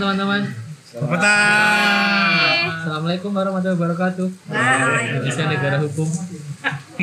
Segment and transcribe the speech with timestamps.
[0.00, 0.42] teman-teman.
[0.90, 2.64] Petang.
[2.80, 4.28] Assalamualaikum warahmatullahi wabarakatuh.
[5.12, 6.08] Indonesia negara hukum.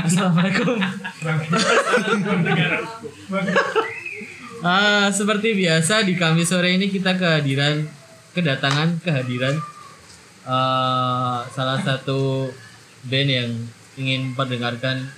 [0.01, 0.75] Assalamualaikum.
[4.57, 7.85] Ah, seperti biasa di Kamis sore ini kita kehadiran
[8.33, 9.53] kedatangan kehadiran
[10.49, 12.49] eh, salah satu
[13.05, 13.53] band yang
[14.01, 15.13] ingin mendengarkan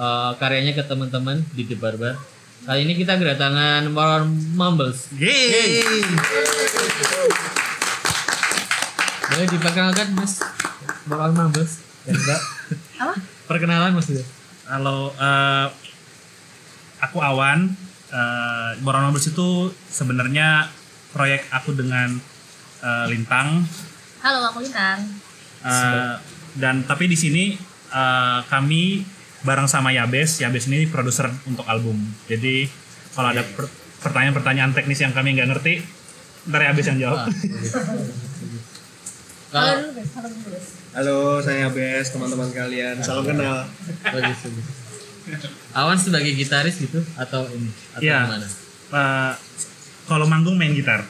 [0.00, 2.16] eh, karyanya ke teman-teman di The Barbar.
[2.64, 5.12] Kali ini kita kedatangan Moron Mumbles.
[5.20, 5.84] Yeay.
[9.28, 10.40] Boleh diperkenalkan Mas
[11.04, 11.84] Moron Mumbles?
[12.08, 12.40] Ya enggak?
[13.04, 13.14] Apa?
[13.44, 14.24] Perkenalan maksudnya.
[14.64, 15.66] Halo, eh,
[17.04, 17.76] aku Awan.
[18.14, 20.70] Uh, Boron Mabes itu sebenarnya
[21.12, 22.16] proyek aku dengan
[22.80, 23.60] eh, Lintang.
[24.24, 25.04] Halo, aku Lintang.
[25.66, 26.14] Eh,
[26.56, 27.58] dan tapi di sini
[27.92, 29.02] eh, kami
[29.44, 30.40] bareng sama Yabes.
[30.40, 32.00] Yabes ini produser untuk album.
[32.26, 32.66] Jadi
[33.12, 35.84] kalau ada per- pertanyaan-pertanyaan teknis yang kami nggak ngerti,
[36.46, 37.28] ntar Yabes yang jawab.
[40.90, 42.98] Halo saya Bes, teman-teman kalian.
[42.98, 43.66] Salam kenal.
[44.02, 44.66] bagus, bagus.
[45.72, 48.18] Awan sebagai gitaris gitu atau ini atau Iya.
[48.28, 48.46] gimana?
[48.92, 49.32] Eh,
[50.04, 51.00] kalau manggung main gitar,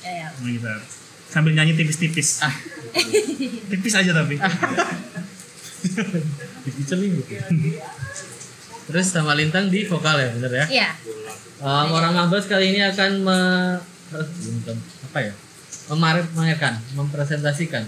[0.00, 0.28] Ya, ya.
[0.38, 0.78] main gitar.
[1.28, 2.38] Sambil nyanyi tipis-tipis.
[2.40, 2.52] Ah.
[3.68, 4.36] tipis aja tapi.
[6.64, 7.36] gitu.
[8.84, 10.66] Terus sama Lintang di vokal ya, bener ya?
[10.68, 10.88] Iya.
[11.64, 13.38] Um, orang Mabes kali ini akan me,
[15.08, 15.32] apa ya?
[15.92, 17.84] Memamerkan, mempresentasikan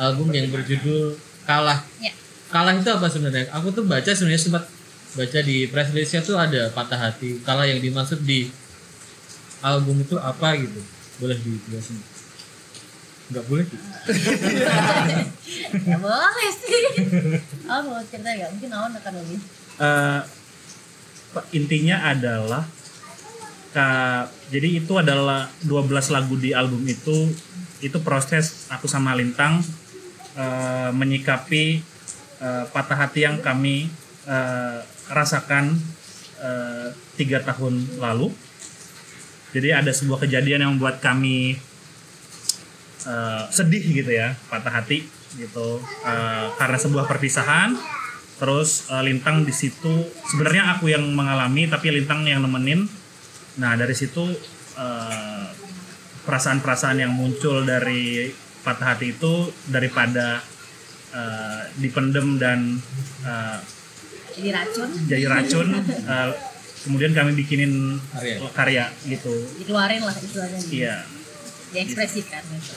[0.00, 1.84] album yang berjudul Kalah.
[2.00, 2.12] Iya.
[2.48, 3.52] Kalah itu apa sebenarnya?
[3.52, 4.64] Aku tuh baca sebenarnya sempat
[5.14, 7.40] baca di press release-nya tuh ada patah hati.
[7.44, 8.48] Kalah yang dimaksud di
[9.60, 10.80] album itu apa gitu?
[11.20, 12.13] Boleh dijelasin?
[13.30, 13.66] Enggak boleh?
[15.84, 16.84] Ya boleh sih.
[17.66, 18.50] Oh, mau cerita nggak?
[18.52, 19.38] Mungkin Awan akan lebih.
[19.74, 20.20] Eh,
[21.32, 22.62] pe- intinya adalah
[23.72, 27.26] ka- jadi itu adalah 12 lagu di album itu
[27.82, 29.58] itu proses aku sama Lintang
[30.36, 31.82] eh, menyikapi
[32.38, 33.90] eh, patah hati yang kami
[34.24, 34.78] eh,
[35.10, 35.74] rasakan
[36.38, 38.30] eh, tiga tahun lalu
[39.50, 41.58] jadi ada sebuah kejadian yang membuat kami
[43.04, 45.04] eh, sedih gitu ya patah hati
[45.34, 47.74] gitu Eh, karena sebuah perpisahan
[48.34, 49.92] terus eh, Lintang di situ
[50.24, 52.86] sebenarnya aku yang mengalami tapi Lintang yang nemenin
[53.56, 54.30] nah dari situ
[54.74, 55.46] eh,
[56.22, 58.32] perasaan-perasaan yang muncul dari
[58.62, 59.32] patah hati itu
[59.66, 60.40] daripada
[61.10, 62.80] eh, dipendem dan
[63.22, 63.58] eh,
[64.34, 64.88] Jadi racun.
[65.06, 66.30] jadi racun eh,
[66.82, 68.36] kemudian kami bikinin Karya.
[68.50, 70.58] karya gitu Dikeluarin lah istilahnya.
[70.70, 70.96] iya
[71.70, 72.42] Diekspresikan.
[72.50, 72.74] gitu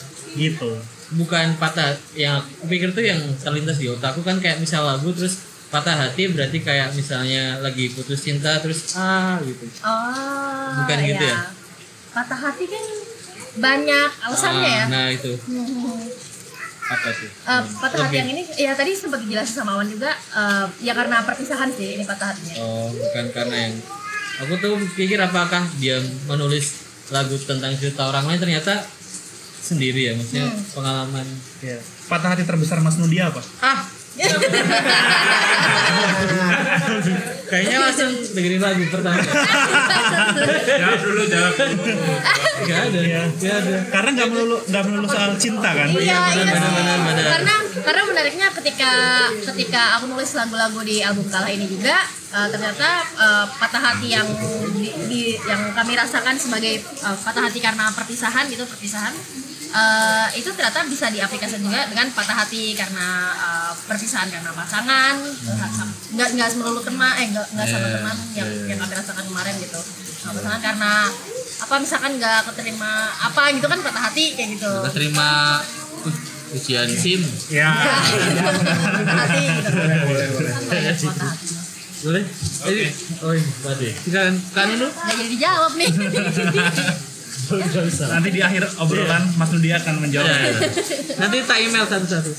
[1.09, 5.39] bukan patah yang aku pikir tuh yang terlintas di otakku kan kayak misal lagu terus
[5.67, 10.71] patah hati berarti kayak misalnya lagi putus cinta terus ah gitu Oh.
[10.77, 11.47] Bukan gitu ya?
[12.11, 12.83] Patah hati kan
[13.57, 14.79] banyak alasannya ya.
[14.79, 15.97] Ah, nah itu Hmm.
[16.87, 20.65] apa tuh Eh, patah hati yang ini ya tadi sempat dijelasin sama Awan juga eh,
[20.81, 22.53] ya karena perpisahan sih ini patah hatinya.
[22.57, 23.73] oh bukan karena yang
[24.37, 28.83] aku tuh pikir apakah dia menulis lagu tentang cerita orang lain ternyata
[29.67, 30.63] sendiri ya maksudnya Hmm.
[30.71, 31.27] pengalaman.
[31.59, 31.77] Iya.
[32.07, 33.43] patah hati terbesar Mas Nudia apa?
[33.59, 33.83] Ah.
[37.47, 39.21] Kayaknya langsung dengerin lagu pertama.
[40.81, 41.53] Jawab dulu jawab
[42.57, 43.75] nggak ada nggak ada.
[43.87, 45.87] Karena nggak melulu nggak melulu soal cinta kan?
[45.87, 46.49] Iya, iya benar, sih.
[46.49, 47.25] benar, benar, benar.
[47.29, 48.91] Karena karena menariknya ketika
[49.45, 51.95] ketika aku nulis lagu-lagu di album Kalah ini juga
[52.33, 54.27] eh, ternyata eh, patah hati yang
[54.73, 59.13] di, di- yang kami rasakan sebagai eh, patah hati karena perpisahan gitu perpisahan
[59.67, 65.15] eh, itu ternyata bisa diaplikasikan juga dengan patah hati karena eh, perpisahan karena pasangan
[66.07, 68.65] nggak nggak melulu teman eh nggak nggak sama Iya, teman yang iya.
[68.73, 69.79] yang kami rasakan kemarin gitu
[70.17, 70.93] Sama pasangan karena
[71.57, 75.29] apa misalkan nggak keterima apa gitu kan patah hati kayak gitu Kita terima
[76.05, 77.21] uh, ujian sim
[77.51, 77.67] ya
[79.03, 79.71] hati gitu.
[80.67, 81.47] Banyak patah hati.
[81.97, 82.23] boleh
[82.61, 82.87] Oke.
[83.25, 85.89] oh silakan kan dulu Nggak jadi dijawab nih.
[88.13, 90.27] nanti di akhir obrolan Mas Nudia akan menjawab.
[90.27, 90.59] Ya, ya.
[91.21, 92.31] nanti tak email satu-satu.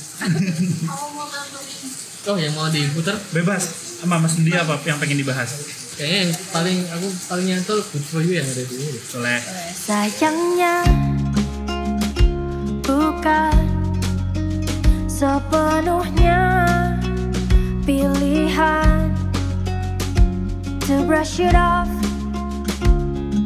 [2.29, 3.17] Oh yang mau diputar?
[3.33, 3.65] Bebas.
[4.05, 5.65] Sama Mas Nudia apa yang pengen dibahas?
[5.97, 9.03] Kayaknya yang paling aku paling nyantol good for you yang ada dulu deh.
[9.17, 9.41] boleh.
[9.75, 10.77] Sayangnya
[12.85, 13.65] bukan
[15.09, 16.41] sepenuhnya
[17.83, 19.09] pilihan.
[20.89, 21.89] To brush it off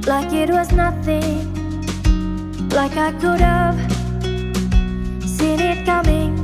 [0.06, 1.52] like it was nothing,
[2.70, 3.76] like I could have
[5.24, 6.41] seen it coming.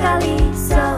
[0.00, 0.89] Kali seminggu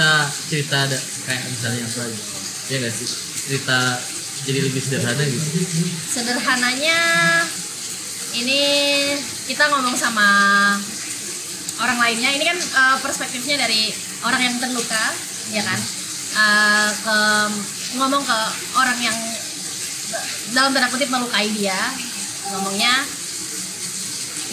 [0.00, 2.22] bisa cerita ada kayak misalnya apa aja.
[2.72, 3.08] Ya nggak sih?
[3.52, 3.78] Cerita
[4.48, 5.48] jadi lebih sederhana gitu.
[6.08, 6.98] sederhananya
[8.32, 8.60] ini
[9.44, 10.24] kita ngomong sama
[11.84, 13.92] orang lainnya ini kan eh, perspektifnya dari
[14.24, 15.04] orang yang terluka
[15.52, 15.76] ya kan
[16.30, 17.18] Eh, ke
[17.98, 18.38] ngomong ke
[18.78, 19.18] orang yang
[20.54, 21.74] dalam tanda kutip melukai dia
[22.54, 23.02] ngomongnya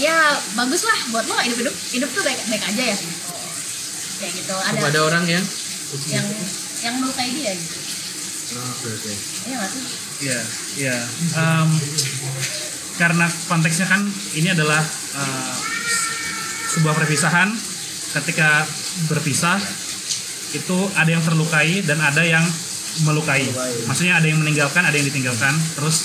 [0.02, 2.98] ya bagus lah buat lo hidup hidup hidup tuh baik baik aja ya
[4.18, 5.44] kayak gitu ada Kepada orang yang
[6.08, 6.28] yang
[6.78, 7.78] yang melukai dia gitu
[8.48, 9.12] Oh, Oke oke.
[9.44, 9.84] iya nggak sih
[10.18, 10.40] Iya,
[10.80, 10.98] iya.
[11.36, 11.70] Em,
[12.96, 14.02] karena konteksnya kan
[14.34, 14.82] ini adalah
[15.14, 15.56] eh,
[16.74, 17.54] sebuah perpisahan.
[18.18, 18.66] Ketika
[19.12, 19.62] berpisah
[20.56, 22.42] itu ada yang terlukai dan ada yang
[23.06, 23.46] melukai.
[23.86, 25.54] Maksudnya ada yang meninggalkan, ada yang ditinggalkan.
[25.78, 25.98] Terus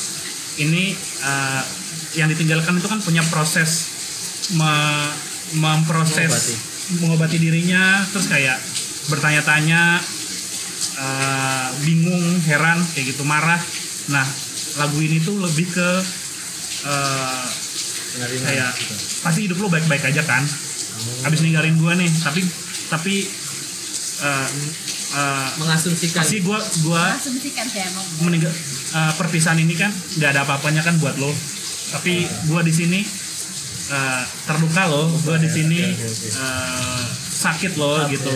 [0.60, 0.92] ini
[1.22, 1.62] eh,
[2.18, 3.70] yang ditinggalkan itu kan punya proses
[4.52, 5.14] me-
[5.56, 6.58] memproses
[7.00, 7.36] Mengobati.
[7.40, 8.58] dirinya, terus kayak
[9.08, 10.00] bertanya-tanya
[11.00, 13.60] eh, bingung, heran, kayak gitu, marah.
[14.12, 14.26] Nah,
[14.82, 15.90] lagu ini tuh lebih ke
[16.86, 17.44] eh,
[18.12, 18.94] Penerimaan kayak gitu.
[19.24, 20.44] pasti hidup lo baik-baik aja kan.
[21.24, 22.44] Abis ninggalin gua nih, tapi
[22.92, 23.14] tapi
[24.22, 24.48] eh,
[25.16, 26.20] eh, Mengasumsikan.
[26.20, 28.52] pasti gua gua asumsikan sih emang meninggal
[28.92, 29.88] eh, perpisahan ini kan
[30.20, 31.32] nggak ada apa-apanya kan buat lo
[31.92, 33.00] tapi gua di sini
[33.92, 37.02] eh, terluka lo gua di sini eh,
[37.42, 38.32] sakit lo gitu.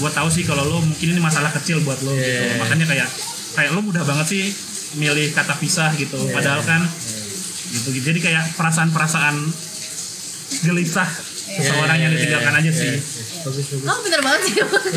[0.00, 2.24] gua tahu sih kalau lo mungkin ini masalah kecil buat lo gitu.
[2.24, 2.56] Iya.
[2.60, 3.08] makanya kayak
[3.56, 4.44] kayak lo mudah banget sih
[4.96, 6.16] milih kata pisah gitu.
[6.32, 6.80] Padahal kan
[7.66, 9.36] gitu jadi kayak perasaan-perasaan
[10.64, 11.10] gelisah
[11.46, 12.94] seseorang yang ditinggalkan aja sih
[13.46, 14.92] bagus bagus Kamu pintar banget sih bagus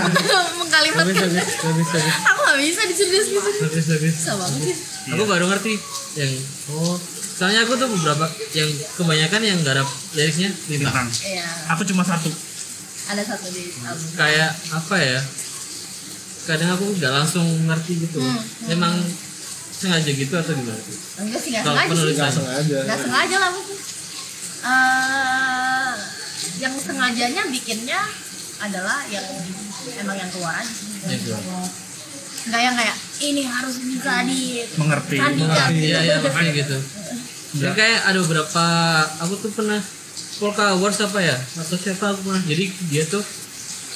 [0.60, 1.14] mengkalimatkan.
[1.30, 3.38] bagus bagus bagus Aku gak bisa diserius gitu.
[3.38, 3.56] bagus
[3.88, 4.76] bagus Bisa banget sih.
[5.08, 5.72] aku baru ngerti
[6.14, 6.32] yang
[6.70, 6.98] oh
[7.32, 11.08] soalnya aku tuh beberapa yang kebanyakan yang garap liriknya lintang Bintang.
[11.24, 12.28] Iya, aku cuma satu
[13.04, 14.08] ada satu di album.
[14.14, 15.18] kayak apa ya
[16.42, 18.94] kadang aku nggak langsung ngerti gitu Hmm, emang
[19.72, 21.90] sengaja gitu atau gimana tuh Enggak sih, gak kalau sengaja sih.
[21.92, 23.76] penulisan sengaja Gak sengaja lah mungkin.
[24.62, 25.92] Eh,
[26.60, 28.00] yang sengajanya bikinnya
[28.62, 29.26] adalah yang
[29.98, 30.70] emang yang keluar aja.
[31.10, 31.66] Ya, keluar.
[32.42, 34.40] Nggak yang kayak ini harus bisa di
[34.78, 35.16] mengerti.
[35.18, 35.68] Kandidat.
[35.74, 36.76] iya iya makanya gitu.
[37.52, 38.64] Dan kayak ada beberapa
[39.20, 39.80] aku tuh pernah
[40.40, 41.36] Polka Awards apa ya?
[41.36, 42.42] Atau siapa aku pernah.
[42.42, 43.22] Jadi dia tuh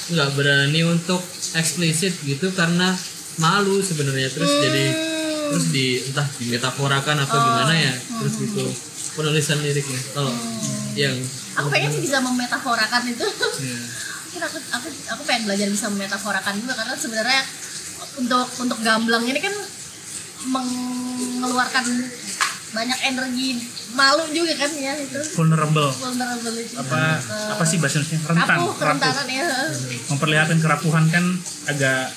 [0.06, 1.18] nggak berani untuk
[1.58, 2.94] eksplisit gitu karena
[3.42, 4.30] malu sebenarnya.
[4.30, 4.84] Terus jadi
[5.46, 7.92] terus di entah dimetaforakan atau gimana ya.
[7.94, 8.64] Terus gitu.
[9.16, 10.00] Penulisan liriknya.
[10.12, 10.34] Kalau
[10.96, 11.16] yang
[11.54, 13.26] aku pengen sih bisa memetaforakan itu.
[13.60, 13.78] Iya.
[14.26, 14.86] mungkin aku aku
[15.16, 17.40] aku pengen belajar bisa memetaforakan juga karena sebenarnya
[18.16, 19.54] untuk untuk gamblang ini kan
[20.46, 21.84] mengeluarkan
[22.72, 23.48] banyak energi
[23.96, 25.20] malu juga kan ya itu.
[25.32, 25.88] Vulnerable.
[25.96, 27.16] Vulnerability apa
[27.56, 29.46] apa sih bahasa Indonesia rentan rapuh kerentanan ya.
[30.12, 31.24] Memperlihatkan kerapuhan kan
[31.64, 32.12] agak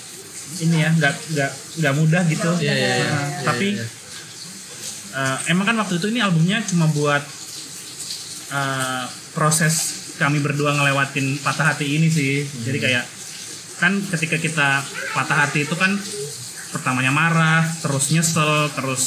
[0.59, 2.51] ini ya nggak nggak nggak mudah gitu.
[2.59, 3.07] Iya, iya, iya.
[3.07, 3.86] Nah, Iya, tapi iya.
[5.15, 7.24] eh, emang kan waktu itu ini albumnya cuma buat
[8.50, 9.74] eh, proses
[10.20, 12.44] kami berdua ngelewatin patah hati ini sih.
[12.44, 13.06] Jadi kayak
[13.79, 14.70] kan ketika kita
[15.15, 15.96] patah hati itu kan
[16.70, 19.03] pertamanya marah terus nyesel terus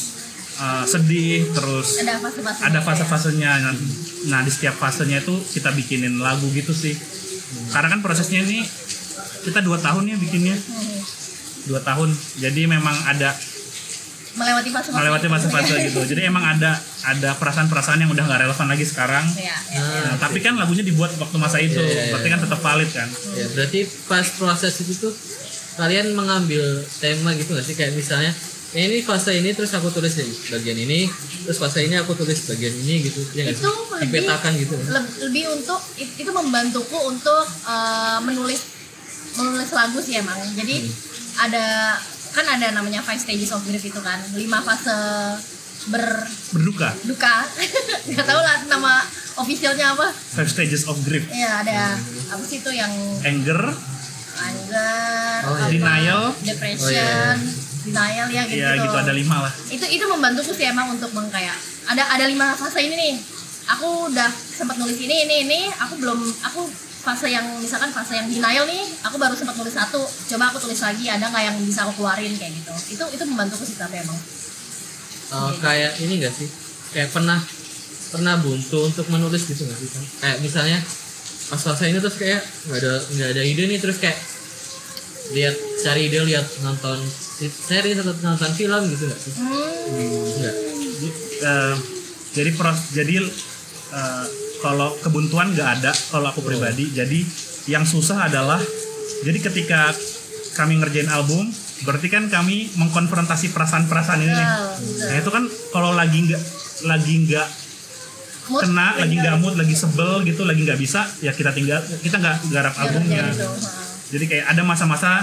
[0.59, 3.51] eh, sedih terus ada fase-fase ada fase-fasenya.
[3.61, 3.75] Nah,
[4.33, 6.97] nah di setiap fasenya itu kita bikinin lagu gitu sih.
[7.69, 8.65] Karena kan prosesnya ini
[9.45, 10.57] kita dua tahun ya bikinnya.
[11.69, 12.11] Dua tahun.
[12.41, 13.37] Jadi memang ada
[14.33, 14.97] melewati fase-fase.
[14.97, 16.01] Melewati fase-fase gitu.
[16.11, 16.73] Jadi emang ada
[17.05, 19.25] ada perasaan-perasaan yang udah nggak relevan lagi sekarang.
[19.35, 19.83] Ya, ya.
[20.07, 21.77] Nah, tapi kan lagunya dibuat waktu masa itu.
[21.77, 22.11] Iya, iya, iya.
[22.11, 23.09] berarti kan tetap valid kan?
[23.33, 25.13] Ya berarti pas proses itu tuh
[25.75, 26.63] kalian mengambil
[26.99, 27.75] tema gitu gak sih?
[27.75, 28.33] Kayak misalnya
[28.73, 31.05] "Eh, ini fase ini terus aku tulis di bagian ini.
[31.45, 34.75] Terus fase ini aku tulis bagian ini gitu ya nggak itu lebih dipetakan gitu.
[34.89, 38.61] leb- lebih untuk it- itu membantuku untuk eh, menulis
[39.35, 40.41] menulis lagu sih emang.
[40.55, 40.89] Jadi
[41.35, 41.97] ada
[42.33, 44.19] kan ada namanya five stages of grief itu kan.
[44.33, 44.93] Lima fase
[45.83, 46.95] berduka?
[47.03, 47.35] berduka
[48.09, 49.03] nggak tahu lah nama
[49.37, 50.09] officialnya apa.
[50.11, 51.29] Five stages of grief.
[51.29, 51.97] Ya ada
[52.29, 53.61] apa sih itu yang anger.
[54.33, 55.67] Anger Oh, iya.
[55.67, 56.23] apa, Denial.
[56.41, 57.11] depression Oh, iya,
[57.83, 59.53] denial ya gitu, ya gitu ada lima lah.
[59.69, 63.15] Itu itu membantuku sih emang untuk mengkayak ada ada lima fase ini nih.
[63.75, 65.61] Aku udah sempat nulis ini ini ini.
[65.83, 66.63] Aku belum aku
[67.03, 69.99] fase yang misalkan fase yang denial nih aku baru sempat nulis satu.
[70.03, 72.73] Coba aku tulis lagi ada nggak yang bisa aku keluarin kayak gitu.
[72.95, 74.19] Itu itu membantuku sih tapi emang
[75.33, 76.45] Oh, kayak ini gak sih?
[76.93, 77.41] Kayak pernah
[78.13, 80.05] pernah buntu untuk menulis gitu gak sih Kang?
[80.21, 80.77] kayak misalnya
[81.49, 84.21] pas fase ini terus kayak nggak ada nggak ada ide nih terus kayak
[85.33, 87.01] lihat cari ide lihat nonton
[87.41, 89.33] series atau nonton film gitu gak sih?
[89.41, 90.57] Hmm, Enggak.
[91.43, 91.77] Eh,
[92.33, 93.15] jadi pros jadi
[93.91, 94.25] eh,
[94.63, 96.89] kalau kebuntuan nggak ada kalau aku pribadi.
[96.95, 97.27] Jadi
[97.67, 98.63] yang susah adalah
[99.23, 99.91] jadi ketika
[100.55, 101.51] kami ngerjain album
[101.83, 104.49] berarti kan kami mengkonfrontasi perasaan-perasaan ini nih.
[105.11, 106.43] Nah itu kan kalau lagi nggak
[106.87, 107.49] lagi nggak
[108.43, 112.19] Mood kena lagi nggak mood lagi sebel gitu lagi nggak bisa ya kita tinggal kita
[112.19, 113.23] nggak garap Ya, albumnya.
[113.31, 113.47] gitu.
[114.19, 115.23] Jadi kayak ada masa-masa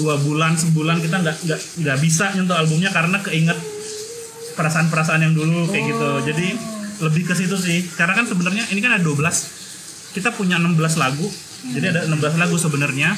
[0.00, 3.56] dua bulan sebulan kita nggak nggak nggak bisa nyentuh albumnya karena keinget
[4.56, 6.10] perasaan-perasaan yang dulu kayak gitu.
[6.32, 6.48] Jadi
[6.98, 7.86] lebih ke situ sih.
[7.94, 11.26] Karena kan sebenarnya ini kan ada 12 kita punya 16 lagu.
[11.68, 13.14] Jadi ada 16 lagu sebenarnya.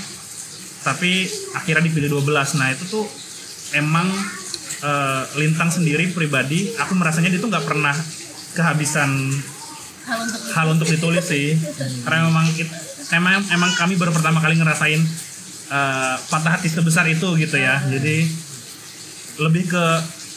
[0.80, 3.04] Tapi akhirnya dipilih 12 nah itu tuh
[3.76, 4.08] emang
[4.82, 6.72] eh, lintang sendiri pribadi.
[6.80, 7.94] Aku merasanya dia tuh nggak pernah
[8.56, 9.10] kehabisan
[10.08, 11.56] hal untuk hal untuk ditulis sih.
[12.04, 12.72] Karena memang kit-
[13.12, 15.00] emang emang kami baru pertama kali ngerasain
[15.70, 17.80] eh, patah hati sebesar itu gitu ya.
[17.86, 18.24] Jadi
[19.40, 19.84] lebih ke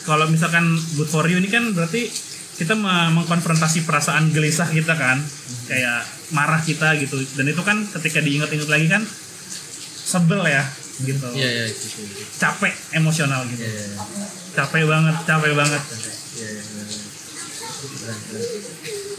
[0.04, 0.68] kalau misalkan
[1.00, 2.08] good for you ini kan berarti
[2.54, 5.18] kita me- mengkonfrontasi perasaan gelisah kita kan
[5.66, 9.02] kayak marah kita gitu dan itu kan ketika diingat-ingat lagi kan
[10.04, 10.62] sebel ya
[11.02, 12.06] gitu iya gitu.
[12.06, 12.22] gitu.
[12.38, 14.26] capek emosional gitu Iya iya iya.
[14.54, 16.14] capek banget capek banget benar.
[17.84, 18.50] Keren, keren.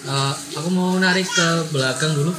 [0.05, 2.33] Eh, aku mau narik ke belakang dulu.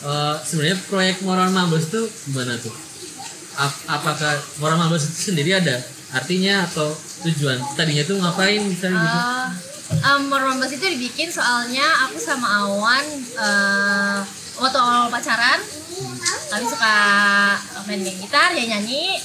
[0.00, 2.72] Eh, sebenarnya proyek Moral Mambes itu gimana tuh?
[3.56, 5.76] Ap- apakah Moral Mambes itu sendiri ada
[6.10, 6.90] artinya atau
[7.22, 9.48] tujuan tadinya tuh ngapain misalnya gitu Uh,
[9.98, 13.04] um, Morbambas itu dibikin soalnya aku sama Awan
[13.38, 14.18] uh,
[14.60, 15.60] waktu awal pacaran
[16.50, 16.96] kami suka
[17.86, 19.20] main main gitar ya nyanyi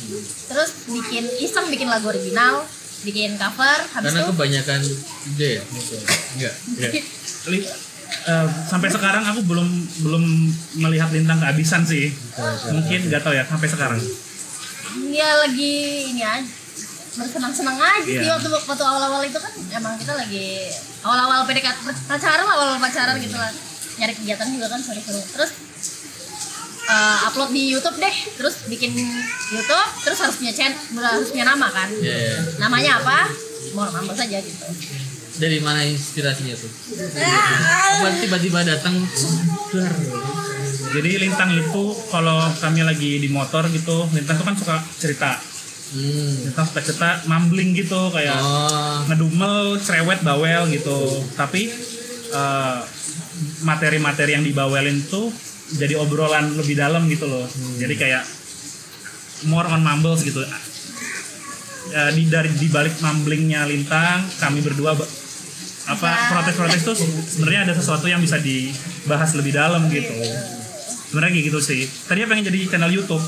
[0.47, 2.63] terus bikin iseng bikin lagu original
[3.05, 4.79] bikin cover habis karena itu kebanyakan
[5.35, 5.63] ide ya?
[6.35, 6.53] Enggak
[7.53, 7.69] Li-
[8.25, 9.69] eh, sampai sekarang aku belum
[10.01, 10.23] belum
[10.81, 12.09] melihat lintang kehabisan sih.
[12.73, 14.01] Mungkin nggak tahu ya sampai sekarang.
[15.13, 15.73] Dia lagi
[16.09, 16.64] ini aja
[17.15, 18.35] bersenang-senang aja sih Iya.
[18.35, 20.67] waktu waktu awal-awal itu kan emang kita lagi
[21.01, 23.51] awal-awal PDKT pacaran lah awal pacaran gitu lah.
[23.95, 25.51] Nyari kegiatan juga kan seru-seru terus
[26.85, 28.15] eh, upload di YouTube deh.
[28.35, 28.91] Terus bikin
[29.49, 31.87] YouTube terus harus punya channel harus punya nama kan.
[32.03, 32.35] Ya ya.
[32.59, 33.31] namanya apa?
[33.71, 34.65] Mau nambah saja gitu.
[35.35, 36.71] Dari mana inspirasinya tuh?
[37.19, 38.95] Apa tiba-tiba datang?
[40.95, 45.35] Jadi lintang itu kalau kami lagi di motor gitu lintang tuh kan suka cerita
[45.95, 46.51] hmm.
[46.51, 48.75] lintang suka cerita mambling gitu kayak oh
[49.07, 50.99] ngedumel, cerewet, bawel gitu.
[51.39, 51.71] Tapi
[52.33, 52.77] eh,
[53.63, 55.31] materi-materi yang dibawelin tuh
[55.75, 57.45] jadi obrolan lebih dalam gitu loh.
[57.79, 58.23] Jadi kayak
[59.49, 60.41] more on mumbles gitu.
[61.95, 64.97] Eh, di dari di balik mumblingnya Lintang, kami berdua
[65.85, 70.13] apa protes-protes tuh sebenarnya ada sesuatu yang bisa dibahas lebih dalam gitu.
[71.13, 71.85] Sebenarnya kayak gitu sih.
[72.09, 73.21] Tadinya pengen jadi channel YouTube.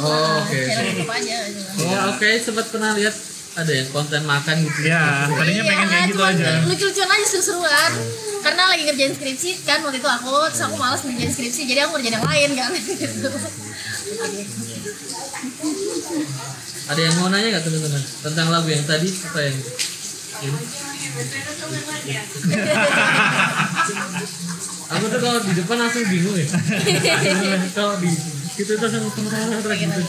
[0.00, 0.58] Oh oke.
[0.58, 1.36] Channel oke YouTube aja
[1.78, 3.14] oh oke sempat pernah lihat
[3.54, 4.90] ada yang konten makan gitu.
[4.90, 6.66] Ya, tadinya Iya, pengen kayak gitu cuman aja.
[6.66, 7.90] lucu-lucuan aja seru-seruan.
[8.42, 11.96] Karena lagi ngerjain skripsi kan waktu itu aku terus aku malas ngerjain skripsi jadi aku
[11.96, 12.70] ngerjain yang lain kan.
[12.74, 13.30] Gitu
[16.84, 18.02] ada yang mau nanya nggak teman-teman?
[18.20, 19.56] Tentang lagu yang tadi apa yang?
[20.44, 20.58] Ini?
[24.84, 26.48] aku tuh kalau di depan langsung bingung ya.
[27.78, 28.10] Kalau di
[28.54, 30.02] gitu tuh langsung gitu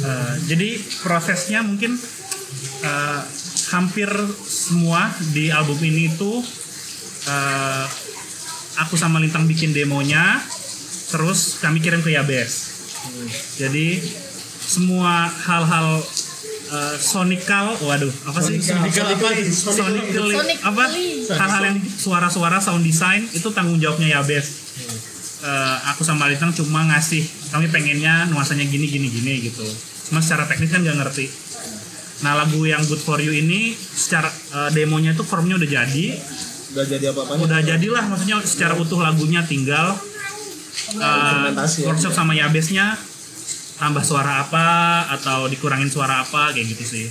[0.00, 1.92] Eh, jadi prosesnya mungkin
[2.80, 3.22] eh,
[3.68, 4.08] hampir
[4.48, 6.40] semua di album ini itu
[7.28, 7.84] eh,
[8.80, 10.40] aku sama Lintang bikin demonya,
[11.12, 12.80] terus kami kirim ke Yabes.
[13.60, 14.00] Jadi
[14.64, 16.00] semua hal-hal
[16.72, 18.56] eh, sonikal, waduh, apa sih?
[18.56, 19.36] Sonikal apa?
[19.52, 20.64] Sonically, Sonically.
[20.64, 20.84] apa?
[21.36, 24.69] Hal-hal yang suara-suara sound design itu tanggung jawabnya Yabes.
[25.40, 29.64] Eh, aku sama Lintang cuma ngasih kami pengennya nuansanya gini gini gini gitu.
[30.12, 31.32] Cuma secara teknis kan nggak ngerti.
[32.20, 36.06] Nah lagu yang Good For You ini secara eh, demonya itu formnya udah jadi.
[36.76, 37.40] Udah jadi apa-apanya.
[37.40, 39.96] udah jadilah maksudnya secara utuh lagunya tinggal
[41.00, 41.88] eh, ya.
[41.88, 43.00] workshop sama Yabesnya
[43.80, 44.68] tambah suara apa
[45.16, 47.06] atau dikurangin suara apa kayak gitu sih.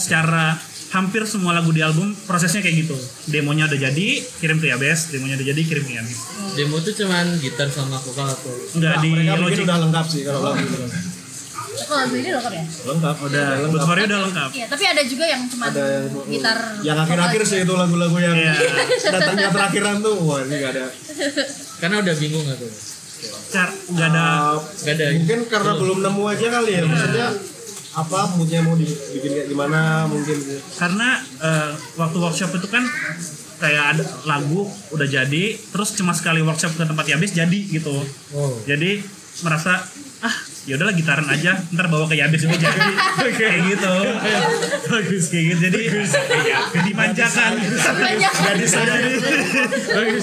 [0.00, 0.56] Secara
[0.96, 2.96] hampir semua lagu di album prosesnya kayak gitu
[3.28, 4.06] demonya udah jadi
[4.40, 5.92] kirim ke Yabes demonya udah jadi kirim ke
[6.54, 10.20] demo tuh cuman gitar sama vokal atau Enggak di mereka bikin Logic udah lengkap sih
[10.24, 10.76] kalau lagu itu.
[11.76, 13.16] kalau lagu ini lengkap ya Lengkap.
[13.20, 13.44] udah
[13.78, 17.42] For You udah lengkap iya tapi ada juga yang cuma Ada yang- gitar Yang akhir-akhir
[17.44, 18.54] sih itu lagu-lagu yang Iya.
[19.12, 20.16] datangnya terakhiran tuh.
[20.18, 20.84] Wah ini gak ada.
[21.76, 22.72] karena udah bingung nggak tuh
[23.46, 26.80] Car nggak ada Uh, nggak ada mungkin karena belum nemu aja kali ya.
[26.82, 27.28] Maksudnya
[27.96, 30.36] apa moodnya mau dibikin kayak gimana mungkin?
[30.76, 32.84] Karena eh, waktu workshop itu kan
[33.56, 37.96] kayak ada lagu udah jadi terus cuma sekali workshop ke tempat Yabes jadi gitu.
[38.36, 38.60] Oh.
[38.68, 39.00] Jadi
[39.40, 39.80] merasa
[40.20, 41.54] ah ya udahlah gitaran aja.
[41.70, 42.82] Ntar bawa ke Yabes juga jadi
[43.38, 43.94] kayak gitu.
[44.90, 45.24] Bagus.
[45.30, 45.60] Kayak gitu.
[45.70, 45.80] Jadi
[46.46, 47.50] ya, dimanjakan.
[47.96, 48.70] Banyak bagus.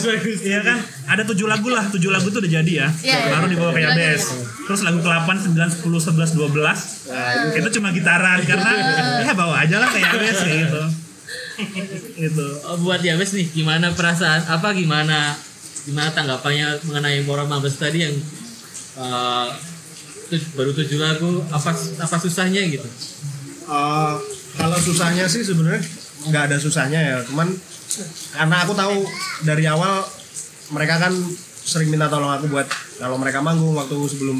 [0.03, 0.77] Bagus iya kan?
[1.07, 1.87] Ada tujuh lagu lah.
[1.87, 2.87] Tujuh lagu tuh udah jadi ya.
[2.91, 3.31] Iya, iya.
[3.31, 4.23] baru dibawa ke Yabes
[4.63, 8.39] terus lagu ke-8, 9, 10, 11, 12 itu cuma gitaran.
[8.43, 8.71] Karena
[9.23, 10.83] ya bawa aja lah ke Yabes kayak gitu.
[12.19, 12.47] Gitu.
[12.67, 15.37] Oh, buat Yabes nih gimana perasaan apa gimana
[15.83, 18.15] gimana tanggapannya mengenai Mora Mabes tadi yang
[18.97, 19.47] eh,
[20.53, 22.87] baru tujuh lagu apa apa susahnya gitu?
[23.67, 24.19] Uh,
[24.57, 25.81] kalau susahnya sih sebenarnya
[26.29, 27.17] nggak ada susahnya ya.
[27.25, 27.51] Cuman
[28.33, 28.95] karena aku tahu
[29.45, 30.01] dari awal
[30.73, 31.13] mereka kan
[31.63, 32.67] sering minta tolong aku buat
[32.99, 34.39] kalau mereka manggung waktu sebelum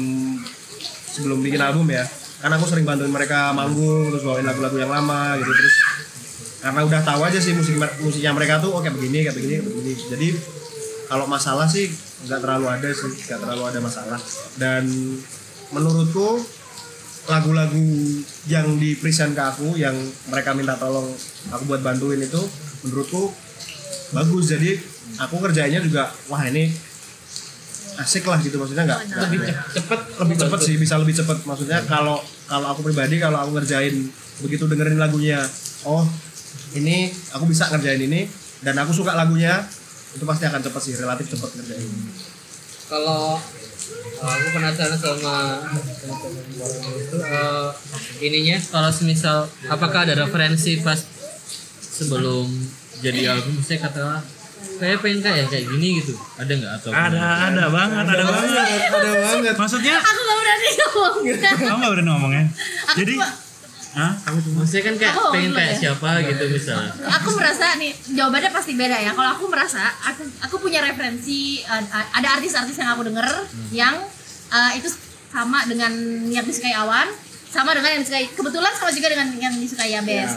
[1.14, 2.04] sebelum bikin album ya.
[2.42, 5.50] Karena aku sering bantuin mereka manggung terus bawain lagu-lagu yang lama gitu.
[5.50, 5.76] Terus
[6.64, 9.92] karena udah tahu aja sih musik musiknya mereka tuh oke begini kayak begini kayak begini.
[10.12, 10.28] Jadi
[11.08, 11.92] kalau masalah sih
[12.24, 14.20] nggak terlalu ada sih nggak terlalu ada masalah.
[14.56, 14.84] Dan
[15.72, 16.42] menurutku
[17.24, 17.80] lagu-lagu
[18.44, 19.96] yang di present ke aku yang
[20.28, 21.08] mereka minta tolong
[21.48, 22.40] aku buat bantuin itu
[22.84, 23.32] menurutku
[24.12, 24.52] bagus.
[24.52, 24.76] Jadi
[25.16, 26.68] aku kerjanya juga wah ini
[27.96, 28.60] asik lah gitu.
[28.60, 31.38] Maksudnya nggak lebih ce- cepet lebih cepet sih bisa lebih cepet.
[31.48, 33.94] Maksudnya kalau kalau aku pribadi kalau aku ngerjain
[34.44, 35.40] begitu dengerin lagunya
[35.86, 36.04] oh
[36.74, 38.26] ini aku bisa ngerjain ini
[38.60, 39.62] dan aku suka lagunya
[40.12, 41.88] itu pasti akan cepet sih relatif cepet ngerjain.
[42.90, 43.40] Kalau
[44.24, 45.36] Aku penasaran sama
[47.14, 47.68] uh,
[48.18, 50.96] ininya kalau semisal apakah ada referensi pas
[51.76, 52.48] sebelum
[52.98, 54.24] jadi album saya katakanlah
[54.74, 58.50] kayak pengen kayak kayak gini gitu ada nggak atau Ada, ada banget, ada banget.
[58.90, 61.14] ada banget Maksudnya, Aku gak berani ngomong.
[61.54, 62.44] kamu gak berani ngomongnya.
[62.88, 63.14] Aku Jadi,
[63.94, 64.10] Hah?
[64.18, 65.78] Kamu cuma maksudnya kan kayak Oh, pengen kayak ya?
[65.78, 69.12] siapa gitu misalnya aku merasa nih jawabannya pasti beda ya.
[69.14, 71.78] Kalau aku merasa aku aku punya referensi uh,
[72.10, 73.28] ada artis-artis yang aku denger
[73.70, 73.94] yang
[74.54, 74.88] uh, itu
[75.34, 75.90] sama dengan
[76.30, 77.10] yang disukai Awan,
[77.50, 80.32] sama dengan yang disukai kebetulan sama juga dengan yang disukai Yabes.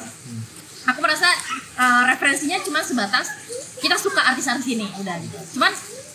[0.90, 1.30] Aku merasa
[1.78, 3.30] uh, referensinya cuma sebatas
[3.78, 5.38] kita suka artis-artis ini udah gitu.
[5.60, 5.70] Cuman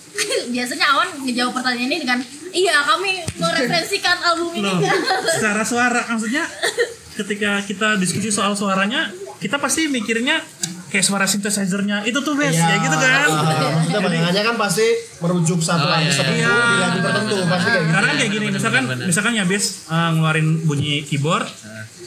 [0.55, 2.19] biasanya Awan ngejawab pertanyaan ini dengan
[2.51, 4.67] iya kami mereferensikan album ini.
[4.67, 4.81] Loh,
[5.39, 6.45] secara suara maksudnya
[7.13, 10.41] ketika kita diskusi soal suaranya kita pasti mikirnya
[10.93, 12.05] kayak suara synthesizer-nya.
[12.05, 12.69] Itu tuh best Iya.
[12.69, 13.29] ya gitu kan.
[13.33, 13.43] Ah,
[13.81, 14.87] maksudnya bayangannya kan pasti
[15.19, 16.53] merujuk Oh, satu iya, artis tertentu iya.
[16.53, 17.95] di lagu tertentu pasti kayak gitu.
[17.97, 19.05] karena kayak gini misalkan bener.
[19.09, 21.49] misalkan ya best uh, ngeluarin bunyi keyboard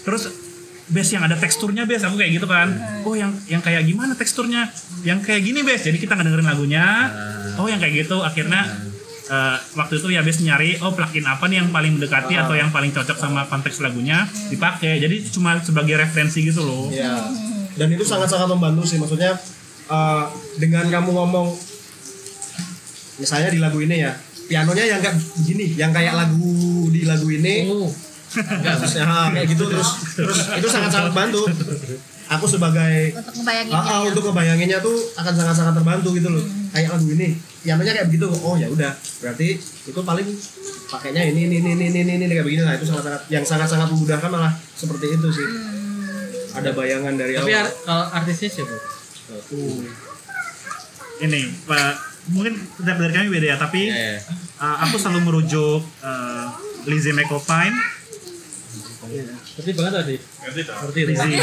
[0.06, 0.24] terus
[0.86, 2.70] bass yang ada teksturnya bass aku kayak gitu kan.
[3.02, 4.70] Oh yang yang kayak gimana teksturnya?
[5.02, 6.86] Yang kayak gini bass jadi kita ngedengerin lagunya.
[7.58, 8.22] Oh yang kayak gitu.
[8.22, 8.70] Akhirnya
[9.26, 12.70] uh, waktu itu ya bass nyari oh plugin apa nih yang paling mendekati atau yang
[12.70, 14.30] paling cocok sama konteks lagunya?
[14.54, 15.02] Dipakai.
[15.02, 16.94] Jadi cuma sebagai referensi gitu loh.
[16.94, 17.18] Iya.
[17.76, 18.98] Dan itu sangat-sangat membantu sih.
[19.00, 19.36] Maksudnya
[19.92, 20.24] eh,
[20.60, 21.48] dengan kamu ngomong,
[23.20, 24.12] misalnya di lagu ini ya,
[24.48, 26.56] pianonya yang kayak begini, yang kayak lagu
[26.92, 27.90] di lagu ini, oh
[28.36, 31.48] terus ya, kayak gitu terus terus itu sangat-sangat bantu.
[32.26, 36.42] Aku sebagai untuk ngebayangin Ah, ah, untuk ngebayanginnya tuh akan sangat-sangat terbantu gitu loh.
[36.74, 38.26] Kayak lagu ini, pianonya kayak begitu.
[38.42, 40.28] Oh ya udah, berarti itu paling
[40.90, 42.74] pakainya ini ini ini ini ini, ini, kayak begini lah.
[42.82, 45.48] Itu sangat-sangat yang sangat-sangat memudahkan malah seperti itu sih.
[46.56, 47.62] Ada bayangan dari tapi awal.
[47.62, 48.76] ar- kalau artisnya siapa?
[51.18, 51.92] Ini pak
[52.28, 54.20] mungkin setiap dari kami beda ya tapi Iya, iya.
[54.58, 56.46] uh, aku selalu merujuk uh,
[56.86, 57.76] Lizzie McAlpine.
[59.56, 60.16] Ngerti banget tadi.
[60.18, 61.38] Ngerti Lizzie.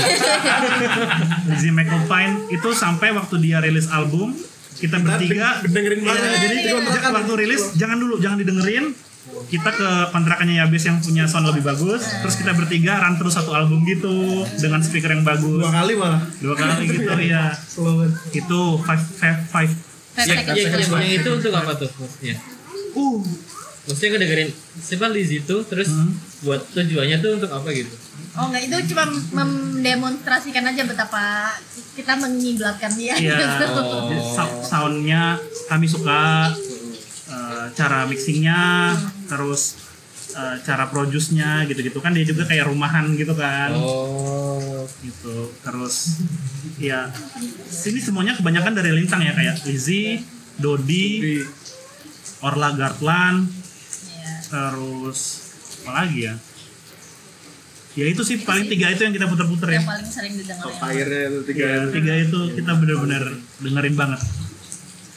[1.49, 4.35] Lizzie McAlpine itu sampai waktu dia rilis album
[4.75, 5.63] kita bertiga.
[5.63, 6.21] dengerin banget.
[6.21, 11.25] Iya, jadi ja- waktu rilis jangan dulu jangan didengerin kita ke kontrakannya Yabes yang punya
[11.31, 15.63] sound lebih bagus terus kita bertiga run terus satu album gitu dengan speaker yang bagus.
[15.63, 16.23] Dua kali malah.
[16.43, 17.55] dua kali gitu ya
[18.35, 19.73] itu five five five.
[20.13, 21.89] Five yang, seconds yang, itu untuk apa tuh?
[21.89, 22.37] Maksudnya
[22.99, 23.21] uh.
[23.83, 25.91] Maksudnya gue dengerin siapa Liz itu terus
[26.47, 27.91] buat tujuannya tuh untuk apa gitu?
[28.39, 29.05] Oh enggak, itu cuma
[29.43, 31.51] mendemonstrasikan aja betapa
[31.99, 33.15] kita mengiblatkan dia.
[33.19, 33.67] Iya, gitu.
[33.83, 34.63] Oh.
[34.63, 35.37] Soundnya
[35.69, 36.55] kami suka,
[37.33, 38.93] eh, cara mixingnya,
[39.25, 39.81] terus
[40.37, 45.53] eh, cara produce-nya gitu-gitu kan dia juga kayak rumahan gitu kan, oh gitu.
[45.65, 46.21] Terus
[46.77, 47.09] ya
[47.67, 50.21] sini semuanya kebanyakan dari Lintang ya kayak Lizzy,
[50.61, 51.41] Dodi,
[52.45, 54.33] Orla Gartland, Iya.
[54.49, 55.21] terus
[55.83, 56.35] apa lagi ya?
[57.93, 59.85] Ya itu sih paling tiga itu yang kita puter-puter ya.
[59.85, 61.29] Yang paling sering didengar Top ya.
[61.29, 61.65] itu tiga.
[61.69, 63.25] Ya, tiga itu kita bener-bener
[63.61, 64.21] dengerin banget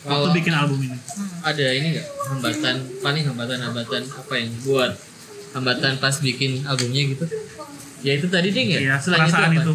[0.06, 0.98] waktu kalau bikin album ini.
[1.42, 4.92] ada ini nggak hambatan paling hambatan-hambatan apa yang buat
[5.52, 7.26] hambatan pas bikin albumnya gitu
[8.02, 9.74] ya itu tadi ding ya Iya, selain itu apa itu.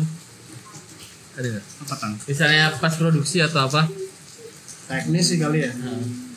[1.33, 2.13] ada nggak Apa tang?
[2.21, 3.83] misalnya pas produksi atau apa
[4.87, 5.71] Teknis sih kali ya.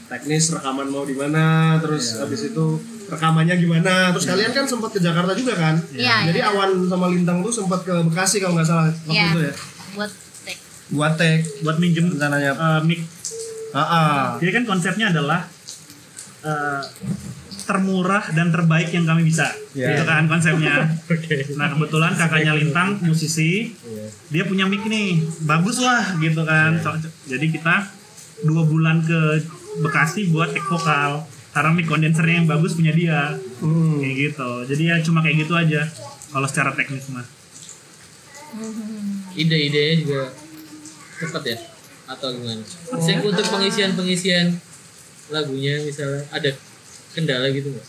[0.05, 1.43] Teknis rekaman mau di mana,
[1.79, 2.65] terus habis itu
[3.03, 4.13] rekamannya gimana.
[4.13, 5.81] Terus kalian kan sempat ke Jakarta juga kan?
[5.89, 6.53] Iya, Jadi iya.
[6.53, 9.25] Awan sama Lintang tuh sempat ke Bekasi kalau nggak salah waktu Iya.
[9.27, 9.53] itu ya.
[9.91, 10.11] Buat
[10.45, 10.59] take.
[10.91, 12.51] Buat tag Buat minjem rencananya.
[12.53, 13.01] eh, mic.
[13.73, 14.21] Ah, ah.
[14.37, 15.49] Jadi kan konsepnya adalah
[16.43, 16.83] eh,
[17.63, 19.47] termurah dan terbaik yang kami bisa.
[19.73, 19.95] Iya.
[19.95, 20.73] Itu kan konsepnya.
[21.59, 23.71] Nah kebetulan kakaknya Lintang musisi,
[24.27, 26.77] dia punya mic nih, bagus lah gitu kan.
[26.77, 27.87] So- Jadi kita
[28.43, 29.41] dua bulan ke
[29.73, 31.25] Bekasi buat take vokal.
[31.49, 33.37] Karena mic kondensernya yang bagus punya dia.
[33.57, 33.97] Hmm.
[33.97, 34.51] Kayak gitu.
[34.67, 35.81] Jadi ya cuma kayak gitu aja.
[36.29, 37.25] Kalau secara teknis mah.
[39.33, 40.23] ide-idenya juga
[41.17, 41.57] cepat ya
[42.05, 42.63] atau gimana?
[42.91, 44.47] Misalnya untuk pengisian-pengisian
[45.29, 46.51] lagunya misalnya ada
[47.11, 47.87] kendala gitu nggak?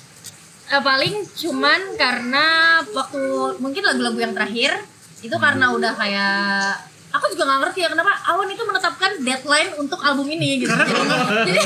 [0.65, 2.45] Eh, paling cuman karena
[2.89, 3.23] waktu
[3.59, 4.81] mungkin lagu-lagu yang terakhir
[5.21, 6.73] itu karena udah kayak
[7.11, 10.75] aku juga nggak ngerti ya kenapa Awan itu menetapkan deadline untuk album ini gitu.
[11.49, 11.61] jadi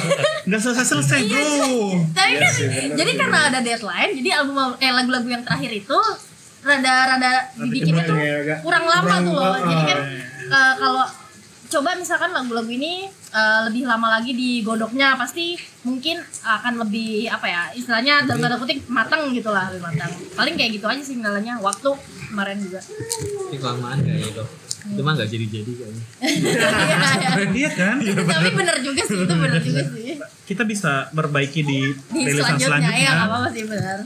[0.45, 2.05] Nggak selesai-selesai bro.
[2.13, 2.53] tapi kan
[2.95, 5.99] jadi karena ada deadline jadi album eh lagu-lagu yang terakhir itu
[6.61, 9.57] rada-rada dibikinnya tuh Ya, kurang lama tuh loh.
[9.57, 9.99] Jadi kan
[10.49, 11.05] ah, eh, kalau
[11.69, 17.63] coba misalkan lagu-lagu ini eh, lebih lama lagi digodoknya pasti mungkin akan lebih apa ya
[17.77, 20.11] istilahnya dalam tanda kutip matang gitu lah lebih matang.
[20.33, 21.93] Paling kayak gitu aja sih kendalanya waktu
[22.33, 22.81] kemarin juga.
[23.53, 24.45] Ini kelamaan kayak gitu
[24.89, 26.05] itu mah nggak jadi-jadi kayaknya.
[27.59, 27.97] Iya kan?
[28.01, 30.17] Tapi bener juga sih, itu bener juga sih.
[30.49, 33.99] kita bisa perbaiki di, Di rilisan selanjutnya, selanjutnya, ya nggak apa-apa sih benar.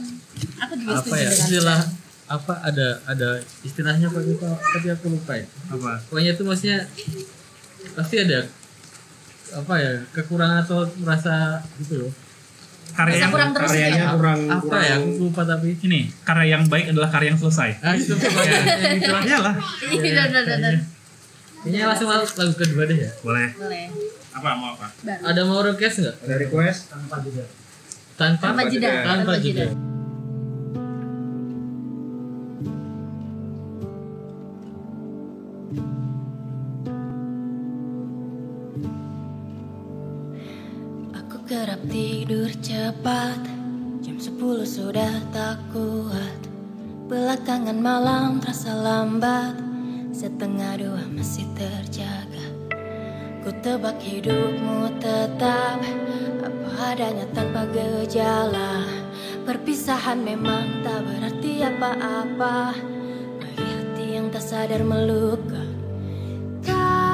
[0.67, 1.79] Aku juga apa setuju ya dengan istilah
[2.23, 3.29] apa ada ada
[3.61, 5.45] istilahnya apa gitu tapi aku lupa ya.
[5.71, 5.91] Apa?
[6.11, 6.79] Pokoknya itu maksudnya
[7.91, 8.39] pasti ada
[9.53, 12.13] apa ya kekurangan atau merasa gitu loh.
[12.93, 14.13] Karya yang kurang terus karyanya ya.
[14.13, 17.69] kurang apa ya aku lupa tapi ini karya yang baik adalah karya yang selesai.
[17.81, 19.37] Ah itu pokoknya.
[19.41, 19.55] Lah.
[19.89, 20.73] Iya, benar benar benar.
[21.63, 23.11] kayaknya langsung lagu kedua deh ya?
[23.23, 23.49] Boleh.
[23.55, 23.85] Boleh.
[24.33, 24.89] apa mau apa?
[25.05, 25.21] Baru.
[25.29, 26.15] ada mau request nggak?
[26.25, 26.79] Ada request?
[26.89, 27.15] Tanpa
[28.17, 29.65] Tanpa jeda, tanpa tanpa jeda.
[29.65, 29.65] jeda.
[29.73, 29.92] Aku kerap
[41.87, 43.39] tidur cepat
[44.03, 44.35] Jam 10
[44.67, 46.39] sudah tak kuat.
[47.07, 49.55] Belakangan malam terasa lambat
[50.11, 52.45] Setengah dua masih terjaga.
[53.43, 55.79] Ku tebak hidupmu tetap
[56.43, 58.87] Apa adanya tanpa gejala.
[59.43, 62.75] Perpisahan memang tak berarti apa-apa.
[63.39, 65.63] Bagi hati yang tak sadar meluka.
[66.63, 67.12] Katanya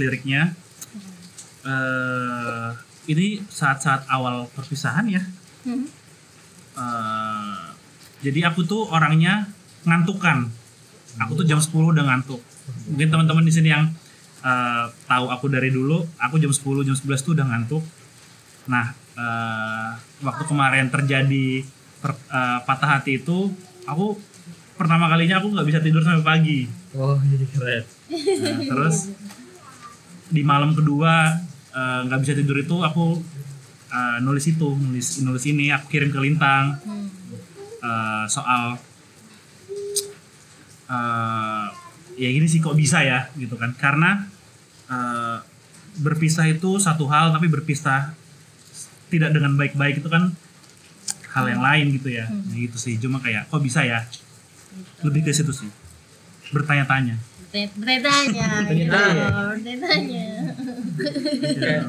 [0.00, 0.56] liriknya.
[1.68, 2.68] Eh
[3.10, 5.22] ini saat-saat awal perpisahan ya.
[5.66, 5.86] Hmm.
[6.78, 7.60] Eh,
[8.22, 9.50] jadi aku tuh orangnya
[9.84, 10.46] ngantukan.
[11.26, 12.40] Aku tuh jam 10 udah ngantuk.
[12.86, 13.90] Mungkin teman-teman di sini yang
[14.46, 17.82] eh, tahu aku dari dulu aku jam 10 jam 11 tuh udah ngantuk.
[18.70, 19.90] Nah eh,
[20.22, 21.66] waktu kemarin terjadi
[21.98, 23.50] per- eh, patah hati itu
[23.84, 24.14] aku
[24.78, 26.60] pertama kalinya aku nggak bisa tidur sampai pagi.
[26.94, 27.84] Oh jadi keren.
[28.10, 28.96] Nah, terus
[30.30, 31.34] di malam kedua
[31.74, 33.18] eh, nggak bisa tidur itu aku
[33.90, 36.78] eh, nulis itu nulis nulis ini aku kirim ke Lintang.
[37.80, 38.78] Eh, soal
[40.86, 41.66] eh,
[42.20, 43.74] ya gini sih kok bisa ya gitu kan.
[43.74, 44.24] Karena
[44.86, 45.38] eh,
[45.98, 48.14] berpisah itu satu hal tapi berpisah
[49.10, 50.30] tidak dengan baik-baik itu kan
[51.34, 52.30] hal yang lain gitu ya.
[52.30, 52.94] Nah, gitu sih.
[53.02, 54.06] Cuma kayak kok bisa ya?
[55.02, 55.70] Lebih ke situ sih.
[56.54, 59.26] Bertanya-tanya Bertanya, Bertanya.
[59.58, 60.26] bertanya.
[61.56, 61.82] kayak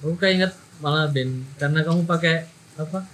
[0.00, 3.04] aku kayak inget malah Ben karena kamu pakai apa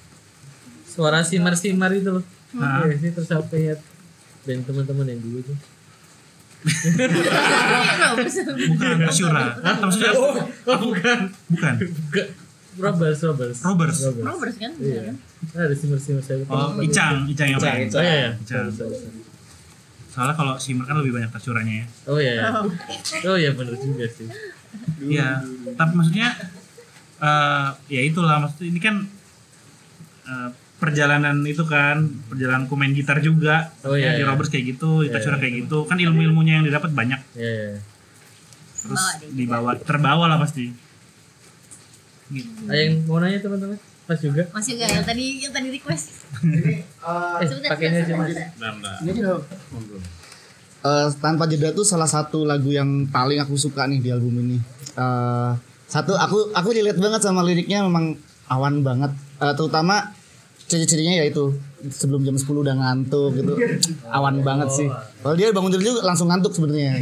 [0.87, 2.25] suara simar simar itu loh
[2.57, 2.81] Ah.
[2.83, 3.83] Iya sih terus aku ingat
[4.43, 5.57] band teman-teman yang dulu tuh
[8.71, 9.45] bukan Asyura
[9.77, 10.25] maksudnya aku
[10.89, 11.19] bukan
[11.53, 12.29] bukan Enggak.
[12.77, 13.65] Robbers, Robbers.
[13.65, 13.99] Robbers.
[14.21, 14.69] Robbers kan?
[14.77, 15.17] Iya.
[15.53, 16.45] Ada simar simar saya.
[16.45, 17.65] oh Icang Icang yang Oh
[17.99, 18.31] iya, iya.
[18.37, 18.69] Icang.
[20.17, 22.33] Soalnya kalau Shimmer kan lebih banyak tercurahnya ya Oh iya.
[22.35, 22.49] ya.
[23.29, 24.25] Oh iya bener juga sih.
[24.99, 26.33] Iya, tapi maksudnya
[27.19, 28.97] eh ya itulah maksudnya ini kan
[30.25, 34.29] eh, perjalanan itu kan perjalanan ku main gitar juga Oh, iya, Ya, di iya.
[34.29, 37.53] Roberts kayak gitu, di Tachura kayak gitu kan ilmu-ilmunya yang didapat banyak Iya.
[37.69, 37.77] iya.
[38.77, 40.71] terus dibawa terbawa lah pasti
[42.29, 42.51] gitu.
[42.65, 43.79] Ada yang mau nanya teman-teman?
[44.07, 44.43] Pas juga.
[44.55, 46.07] Mas juga yang tadi yang tadi request.
[46.47, 48.39] Eh, Sebentar, pakai ini aja mas.
[50.87, 54.59] Eh, tanpa jeda tuh salah satu lagu yang paling aku suka nih di album ini.
[54.95, 55.51] Eh,
[55.87, 58.15] satu aku aku relate banget sama liriknya memang
[58.47, 59.11] awan banget.
[59.43, 60.15] Eh, terutama
[60.67, 61.55] ciri-cirinya yaitu
[61.91, 63.55] sebelum jam 10 udah ngantuk gitu.
[64.07, 64.89] Awan banget sih.
[65.23, 66.95] Kalau dia bangun tidur juga langsung ngantuk sebenarnya.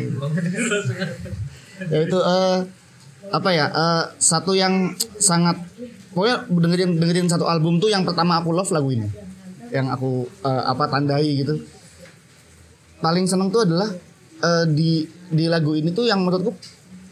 [1.93, 2.59] Yaitu eh
[3.29, 3.67] apa ya?
[3.69, 5.57] eh, satu yang sangat
[6.15, 9.11] pokoknya dengerin dengerin satu album tuh yang pertama aku love lagu ini.
[9.75, 10.11] Yang aku
[10.47, 11.59] eh, apa tandai gitu.
[13.03, 13.91] Paling seneng tuh adalah
[14.41, 16.55] eh, di di lagu ini tuh yang menurutku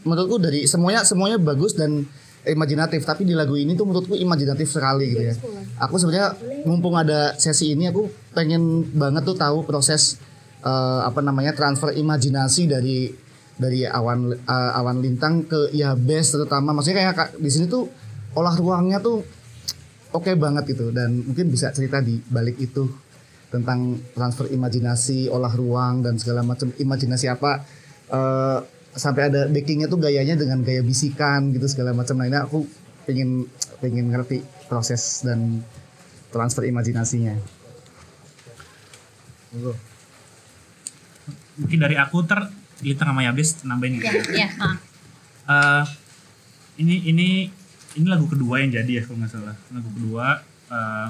[0.06, 2.06] menurutku dari semuanya semuanya bagus dan
[2.46, 3.02] imajinatif.
[3.02, 5.34] Tapi di lagu ini tuh menurutku imajinatif sekali gitu ya.
[5.82, 10.22] Aku sebenarnya mumpung ada sesi ini aku pengen banget tuh tahu proses
[10.62, 13.10] eh, apa namanya transfer imajinasi dari
[13.58, 16.70] dari awan eh, awan lintang ke ya best terutama.
[16.74, 18.01] Maksudnya kayak di sini tuh
[18.32, 19.24] olah ruangnya tuh
[20.12, 20.92] oke banget gitu.
[20.92, 22.88] Dan mungkin bisa cerita di balik itu
[23.52, 26.72] tentang transfer imajinasi olah ruang dan segala macam.
[26.76, 27.64] Imajinasi apa?
[28.12, 28.58] Eh,
[28.92, 32.16] sampai ada backingnya tuh gayanya dengan gaya bisikan gitu segala macam.
[32.20, 32.64] Nah ini aku
[33.08, 33.48] pengen
[33.80, 35.64] pengen ngerti proses dan
[36.32, 37.36] transfer imajinasinya.
[41.60, 42.40] Mungkin dari aku ter
[42.80, 44.16] di tengah Mayabes nambahin gitu.
[44.32, 44.48] Ya, ya.
[45.42, 45.84] Eh,
[46.80, 47.28] ini ini
[47.96, 49.56] ini lagu kedua yang jadi ya kalau nggak salah.
[49.72, 50.26] Lagu kedua
[50.72, 51.08] eh,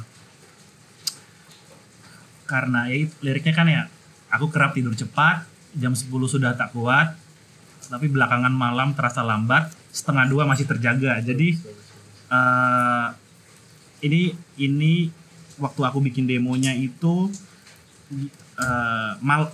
[2.47, 3.83] karena ya liriknya kan ya
[4.29, 7.17] aku kerap tidur cepat jam 10 sudah tak kuat
[7.89, 11.21] tapi belakangan malam terasa lambat setengah dua masih terjaga.
[11.23, 11.59] Jadi
[12.33, 13.07] eh,
[14.03, 15.13] ini ini
[15.61, 17.31] waktu aku bikin demonya itu
[18.59, 19.53] eh, mal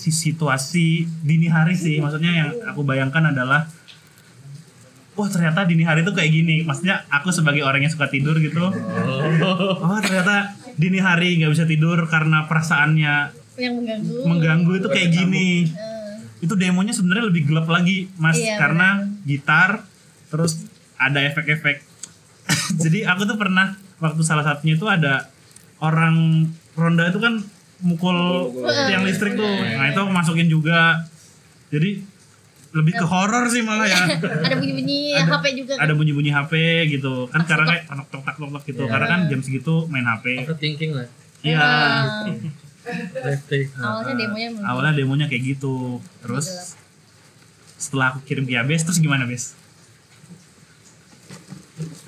[0.00, 2.00] si situasi dini hari sih.
[2.00, 3.68] Maksudnya yang aku bayangkan adalah
[5.20, 6.64] wah ternyata dini hari tuh kayak gini.
[6.64, 8.64] Maksudnya aku sebagai orang yang suka tidur gitu.
[8.64, 10.00] Oh.
[10.00, 13.14] Ternyata dini hari nggak bisa tidur karena perasaannya
[13.60, 14.16] Yang mengganggu.
[14.24, 15.68] mengganggu itu kayak gini.
[15.68, 19.84] Eh, itu demonya sebenarnya lebih gelap lagi mas Iya, karena gitar
[20.32, 20.64] terus
[20.96, 21.84] ada efek-efek.
[22.82, 25.28] Jadi aku tuh pernah waktu salah satunya itu ada
[25.84, 27.44] orang ronda itu kan
[27.84, 28.48] mukul
[28.88, 29.44] tiang listrik tuh.
[29.76, 31.04] Nah itu aku masukin juga.
[31.68, 32.00] Jadi
[32.70, 33.98] lebih ke horor sih malah ya
[34.46, 35.72] ada bunyi-bunyi Ada- HP juga.
[35.72, 35.82] kan?
[35.82, 36.52] ada bunyi-bunyi HP
[36.88, 40.44] gitu kan karena kayak tok tok tok tok gitu karena kan jam segitu main HP
[40.44, 41.06] Overthinking lah.
[41.40, 41.66] iya
[43.20, 43.68] Lefty.
[43.76, 46.74] awalnya demonya awalnya demonya kayak gitu terus
[47.74, 49.56] setelah aku kirim ke Yabes terus gimana Bes?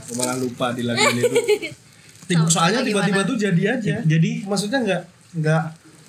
[0.02, 1.36] Aku malah lupa di lagu ini tuh.
[2.28, 3.96] Tiba- Soalnya tiba-tiba tuh jadi aja.
[4.00, 5.02] jadi Maksudnya nggak
[5.34, 5.62] nggak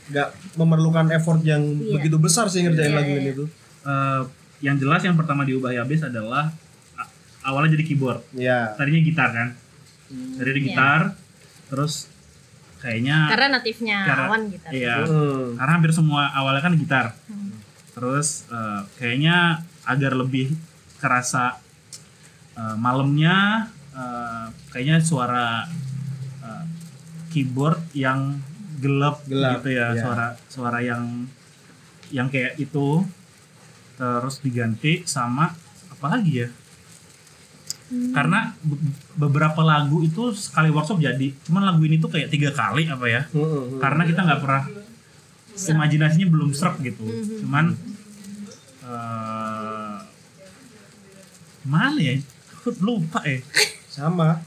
[0.06, 1.96] nggak memerlukan effort yang Iya.
[1.96, 3.20] begitu besar sih ngerjain Iya, lagu iya.
[3.20, 3.48] ini tuh.
[3.84, 4.22] eh,
[4.64, 6.50] yang jelas yang pertama diubah Yabes adalah
[7.44, 8.72] awalnya jadi keyboard Ya.
[8.74, 9.48] tadinya gitar kan
[10.40, 10.66] dari Iya.
[10.66, 11.02] gitar
[11.68, 12.08] terus
[12.80, 14.66] kayaknya Karena natifnya Karena- awan gitu.
[14.72, 15.56] iya Hmm.
[15.56, 17.06] karena hampir semua awalnya kan gitar
[17.92, 20.56] terus eh, kayaknya agar lebih
[20.98, 21.60] kerasa
[22.54, 25.68] eh, malamnya eh, kayaknya suara
[26.40, 26.64] eh,
[27.30, 28.40] keyboard yang
[28.80, 30.00] gelap, Gelap, gitu ya iya.
[30.00, 31.28] suara suara yang
[32.10, 33.02] yang kayak itu
[33.94, 35.54] terus diganti sama
[35.90, 36.50] apa lagi ya?
[38.10, 38.82] Karena be-
[39.16, 41.30] beberapa lagu itu sekali workshop jadi.
[41.46, 43.22] Cuman lagu ini tuh kayak tiga kali apa ya?
[43.30, 43.78] Hmm, hmm.
[43.78, 44.64] karena kita nggak pernah
[45.54, 47.06] imajinasinya belum serap gitu.
[47.06, 47.46] Mhm.
[47.46, 47.66] cuman
[48.84, 49.98] eh
[51.64, 52.18] mana ya?
[52.60, 53.40] Aku lupa ya
[53.88, 54.42] Sama.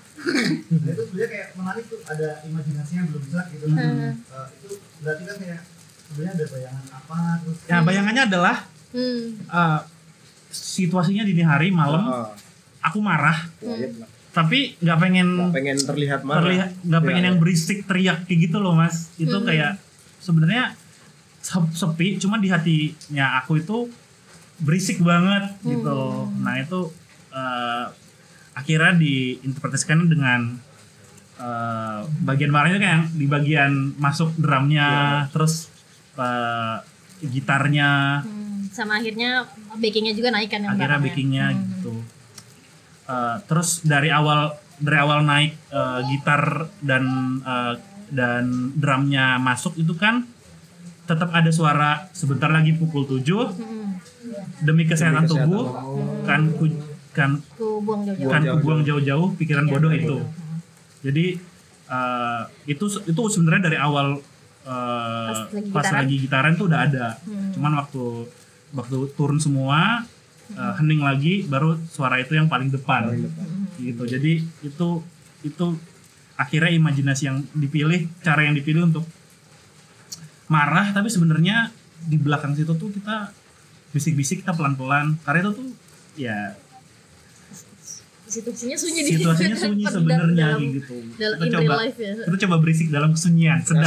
[0.67, 2.01] itu sebenarnya kayak menarik tuh.
[2.03, 3.65] Ada imajinasinya belum jelas gitu.
[3.71, 4.19] Hmm.
[4.59, 4.69] itu
[5.01, 5.61] berarti kan kayak
[6.07, 8.57] sebenarnya ada bayangan apa terus ya bayangannya adalah
[8.89, 9.25] Hmm.
[9.43, 9.81] eh,
[10.49, 12.31] situasinya dini hari malam Ah,
[12.83, 14.09] aku marah lah.
[14.31, 16.39] tapi nggak pengen Nggak pengen terlihat marah.
[16.41, 17.43] terlihat nggak pengen Iya, yang iya.
[17.43, 19.77] berisik teriak kayak gitu loh mas itu kayak
[20.19, 20.73] sebenarnya
[21.41, 23.79] sep- sepi cuma di hatinya aku itu
[24.59, 26.33] berisik banget gitu loh.
[26.37, 26.89] nah itu
[27.31, 27.85] eh,
[28.53, 30.57] akhirnya diinterpretasikan dengan
[31.37, 34.89] eh, bagian marahnya kayak di bagian masuk drumnya
[35.29, 35.69] terus
[36.15, 36.77] eh,
[37.23, 38.46] gitarnya Hmm,
[38.77, 41.05] Sama akhirnya backingnya juga naik kan yang akhirnya belakangnya.
[41.07, 41.95] backingnya gitu.
[43.07, 46.43] Eh, terus dari awal dari awal naik eh, gitar
[46.81, 47.05] dan
[47.43, 47.75] eh,
[48.09, 50.29] dan drumnya masuk itu kan
[51.05, 53.25] tetap ada suara sebentar lagi pukul 7
[54.61, 55.71] demi kesehatan tubuh
[56.23, 56.67] kan ku,
[57.11, 58.29] kan Ku buang jauh-jauh.
[58.29, 59.29] kan kubuang jauh-jauh.
[59.35, 60.19] pikiran bodoh itu.
[61.01, 61.39] jadi
[61.87, 64.19] eh, itu itu sebenarnya dari awal
[64.65, 65.95] eh, Pas lagi pas gitaran.
[65.97, 67.07] lagi gitaran tuh udah ada.
[67.55, 68.03] Cuman waktu
[68.75, 70.03] waktu turun semua
[70.51, 73.13] eh, hening lagi baru suara itu yang paling depan
[73.79, 74.89] gitu jadi itu
[75.45, 75.67] itu
[76.37, 79.05] akhirnya imajinasi yang dipilih cara yang dipilih untuk
[80.47, 81.71] marah tapi sebenarnya
[82.07, 83.33] di belakang situ tuh kita
[83.91, 85.69] bisik-bisik kita pelan-pelan karena itu tuh
[86.17, 86.55] ya
[88.27, 90.99] Situasinya sunyi di situasinya sunyi sebenarnya gitu.
[91.15, 92.13] dalam kita coba life ya.
[92.27, 93.87] kita coba berisik dalam kesunyian sedang.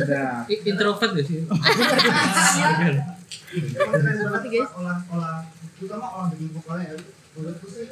[0.00, 0.48] Sudah.
[0.48, 1.44] I- Introvert gak sih?
[3.30, 4.70] guys.
[4.74, 5.36] olah olah
[5.78, 6.96] terutama olah bikin vokalnya ya
[7.38, 7.88] menurutku sih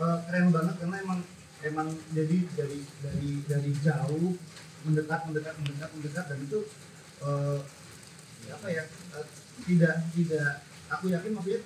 [0.00, 1.20] eh, keren banget karena emang
[1.60, 4.32] emang jadi dari dari dari jauh
[4.88, 6.58] mendekat mendekat mendekat mendekat dan itu
[7.20, 7.58] eh,
[8.48, 9.26] apa ya eh,
[9.68, 11.60] tidak tidak aku yakin maksudnya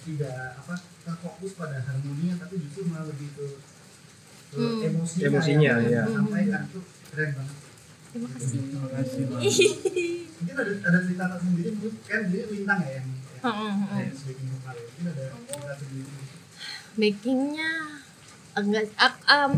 [0.00, 3.46] tidak apa terfokus pada harmoninya tapi justru malah lebih ke,
[4.50, 4.82] ke Hmm.
[4.82, 6.02] emosinya, Emosinya, yang iya.
[6.10, 6.80] disampaikan itu
[7.14, 7.69] keren banget
[8.10, 8.58] Terima kasih.
[10.40, 13.98] mungkin ada ada cerita sendiri mungkin kan dia lintang ya yang yang Heeh, heeh.
[14.02, 14.82] yang sebagai vokal ya.
[14.82, 16.10] mungkin ada cerita sendiri
[16.90, 17.70] Bakingnya
[18.52, 19.54] enggak ak- em,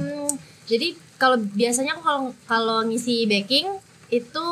[0.62, 3.66] jadi kalau biasanya aku kalau kalau ngisi baking
[4.11, 4.48] itu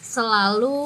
[0.00, 0.80] selalu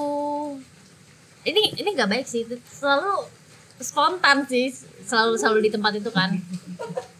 [1.44, 3.30] ini ini nggak baik sih selalu
[3.78, 6.34] spontan sih selalu selalu di tempat itu kan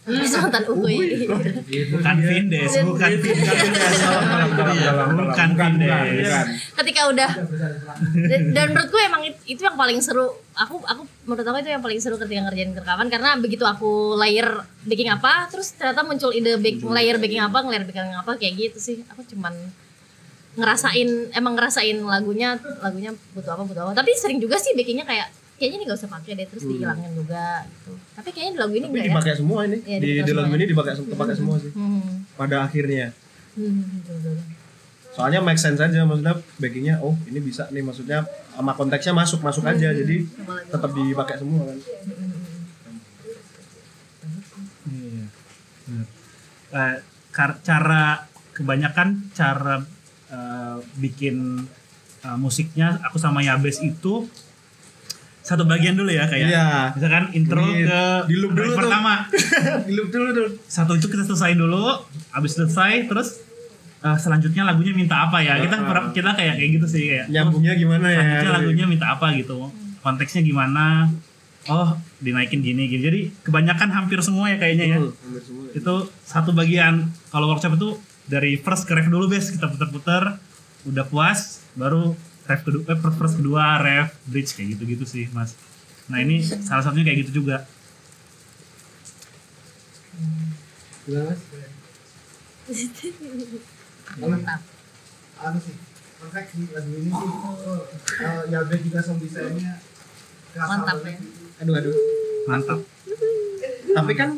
[0.05, 1.01] spontan ukuy
[1.95, 3.99] Bukan Vindes, bukan Vindes.
[5.15, 6.35] Bukan Vindes.
[6.77, 7.31] ketika udah
[8.53, 10.29] dan, menurutku emang it- itu yang paling seru.
[10.55, 14.47] Aku aku menurut aku itu yang paling seru ketika ngerjain rekaman karena begitu aku layer
[14.85, 18.97] baking apa terus ternyata muncul ide layer baking apa layer baking apa kayak gitu sih.
[19.09, 19.57] Aku cuman
[20.55, 23.93] ngerasain emang ngerasain lagunya lagunya butuh apa butuh apa.
[23.97, 27.45] Tapi sering juga sih bakingnya kayak kayaknya ini gak usah pakai deh terus dihilangin juga
[27.65, 29.77] gitu tapi kayaknya di lagu ini Tapi enggak ya dipakai semua ini.
[29.81, 30.59] Iya, di, di lagu semua.
[30.59, 31.71] ini dipakai kepakai semua sih.
[31.71, 32.11] hmm.
[32.35, 33.07] Pada akhirnya.
[33.55, 34.37] Hmm, betul, betul.
[35.15, 39.63] Soalnya make sense aja maksudnya backingnya oh ini bisa nih maksudnya sama konteksnya masuk masuk
[39.63, 40.27] aja jadi
[40.69, 41.79] tetap dipakai semua kan.
[44.85, 45.25] Iya.
[45.85, 46.07] Bener.
[46.73, 46.97] Eh,
[47.31, 49.87] kar- cara kebanyakan cara
[50.29, 51.63] eh, bikin
[52.21, 54.27] eh, musiknya aku sama Yabes itu
[55.45, 56.67] satu bagian dulu ya kayak Iya.
[56.91, 59.29] misalkan intro Di- ke di loop dulu pertama.
[59.87, 60.49] Di loop dulu tuh.
[60.67, 61.85] satu itu kita selesai dulu
[62.31, 63.45] habis selesai terus
[64.01, 65.61] eh, selanjutnya lagunya minta apa ya?
[65.61, 66.09] Kita Ah.
[66.11, 68.21] kita kayak kayak gitu sih kayak Nyambungnya gimana ya?
[68.41, 69.69] selanjutnya lagunya minta apa gitu.
[70.01, 71.13] Konteksnya gimana?
[71.67, 73.03] Oh dinaikin gini gini.
[73.03, 74.99] Jadi kebanyakan hampir semua ya kayaknya ya.
[75.39, 75.69] Semua.
[75.73, 77.05] itu satu bagian.
[77.29, 79.49] Kalau workshop itu dari first ke ref dulu bes.
[79.49, 80.41] Kita putar-putar
[80.85, 82.13] udah puas baru
[82.45, 85.57] ref kedua eh, first, first kedua ref bridge kayak gitu-gitu sih mas
[86.09, 87.65] nah ini salah satunya kayak gitu juga
[91.05, 91.41] Gimana mas?
[94.15, 94.61] mantap
[95.45, 95.77] anu sih
[96.17, 97.31] perfect sih lagu ini sih
[98.25, 99.83] uh, ya Bek juga sound desainnya
[100.55, 101.21] kerasa Mantap, banget.
[101.61, 101.95] Aduh aduh.
[102.47, 102.81] mantap
[103.95, 104.31] Tapi kan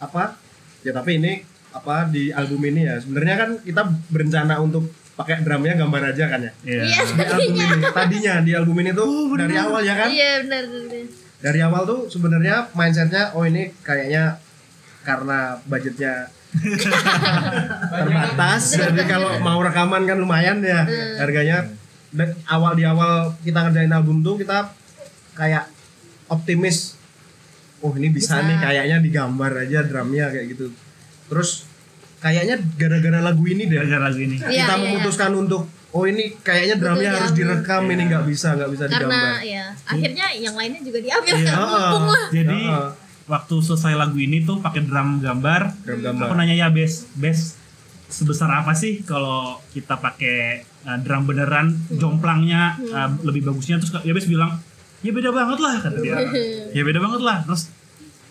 [0.00, 0.36] apa?
[0.80, 5.76] Ya tapi ini apa di album ini ya sebenarnya kan kita berencana untuk pakai drumnya
[5.76, 6.52] gambar aja kan ya?
[6.64, 6.82] Iya.
[6.88, 10.08] iya di album ini tadinya di album ini tuh dari awal ya kan?
[10.08, 11.04] Iya benar benar.
[11.42, 14.38] dari awal tuh sebenarnya mindsetnya oh ini kayaknya
[15.02, 16.30] karena budgetnya
[17.92, 20.84] terbatas jadi kalau mau rekaman kan lumayan ya
[21.18, 21.68] harganya.
[22.12, 24.68] Dan awal di awal kita ngerjain album tuh kita
[25.32, 25.64] kayak
[26.28, 27.00] optimis
[27.80, 28.46] oh ini bisa, Bisa.
[28.46, 30.70] nih kayaknya digambar aja drumnya kayak gitu.
[31.32, 31.64] Terus
[32.22, 33.76] kayaknya gara-gara lagu ini deh.
[33.82, 34.36] Gara-gara lagu ini.
[34.38, 34.76] Iya, kita iya, iya.
[34.78, 35.62] memutuskan untuk
[35.92, 39.44] oh ini kayaknya drumnya harus direkam ini nggak bisa nggak bisa karena digambar.
[39.44, 41.34] ya akhirnya yang lainnya juga diambil.
[41.36, 42.26] Iya, kan mumpung lah.
[42.30, 42.88] Jadi Heeh.
[43.28, 45.60] waktu selesai lagu ini tuh pakai drum gambar.
[45.84, 46.26] Drum gambar.
[46.30, 47.58] aku nanya ya bes bes
[48.12, 51.74] sebesar apa sih kalau kita pakai uh, drum beneran?
[51.90, 53.82] Jomplangnya uh, lebih bagusnya.
[53.82, 54.62] Terus ya bes bilang
[55.02, 56.16] ya beda banget lah kata dia.
[56.70, 57.44] Ya beda banget lah.
[57.44, 57.68] Terus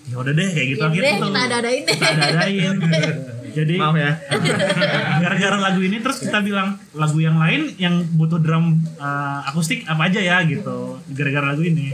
[0.10, 1.94] ya udah deh kayak gitu Ya akhirnya deh, tuh kita ada-adain deh.
[1.94, 2.76] kita ada-adain
[3.52, 4.12] jadi maaf ya.
[5.22, 10.08] gara-gara lagu ini terus kita bilang lagu yang lain yang butuh drum uh, akustik apa
[10.08, 11.00] aja ya gitu.
[11.12, 11.94] Gara-gara lagu ini.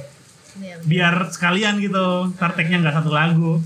[0.57, 3.61] Iya, biar sekalian gitu karteknya nggak satu lagu.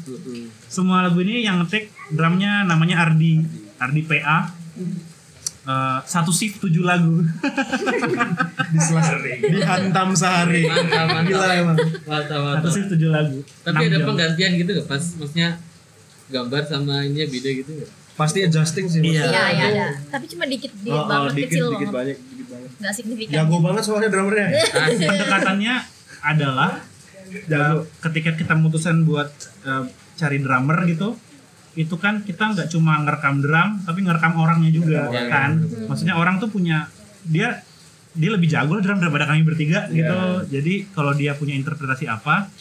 [0.68, 3.44] Semua lagu ini yang ngetik drumnya namanya Ardi.
[3.82, 4.52] Ardi PA
[5.62, 7.22] Eh, satu shift tujuh lagu.
[9.54, 10.66] Dihantam sehari.
[10.66, 11.30] Mantap, mantap.
[11.30, 11.78] gila emang.
[11.78, 12.72] Mantap, satu mantap.
[12.74, 13.46] shift tujuh lagu.
[13.62, 14.08] Tapi ada jam.
[14.10, 15.04] penggantian gitu nggak pas?
[15.22, 15.62] Maksudnya
[16.32, 17.92] gambar sama ini beda gitu nggak?
[18.14, 19.24] pasti adjusting sih Iya.
[19.26, 19.88] Iya, iya ada.
[20.10, 21.94] Tapi cuma dikit, dikit Oh, oh, banget, dikit kecil dikit banget.
[21.94, 23.34] banyak dikit banget Nggak signifikan.
[23.36, 24.48] jago banget soalnya drummernya
[25.02, 25.76] pendekatannya
[26.24, 26.72] adalah
[27.32, 27.56] Jago.
[27.56, 29.32] uh, ketika kita memutuskan buat
[29.64, 31.16] uh, cari drummer gitu
[31.74, 36.16] itu kan kita nggak cuma ngerekam drum tapi ngerekam orangnya juga Iya, kan iya, maksudnya
[36.16, 36.92] orang tuh punya
[37.24, 37.64] dia
[38.12, 39.96] dia lebih jago lah drum daripada kami bertiga Iya.
[39.96, 40.20] gitu
[40.52, 42.52] jadi kalau dia punya interpretasi apa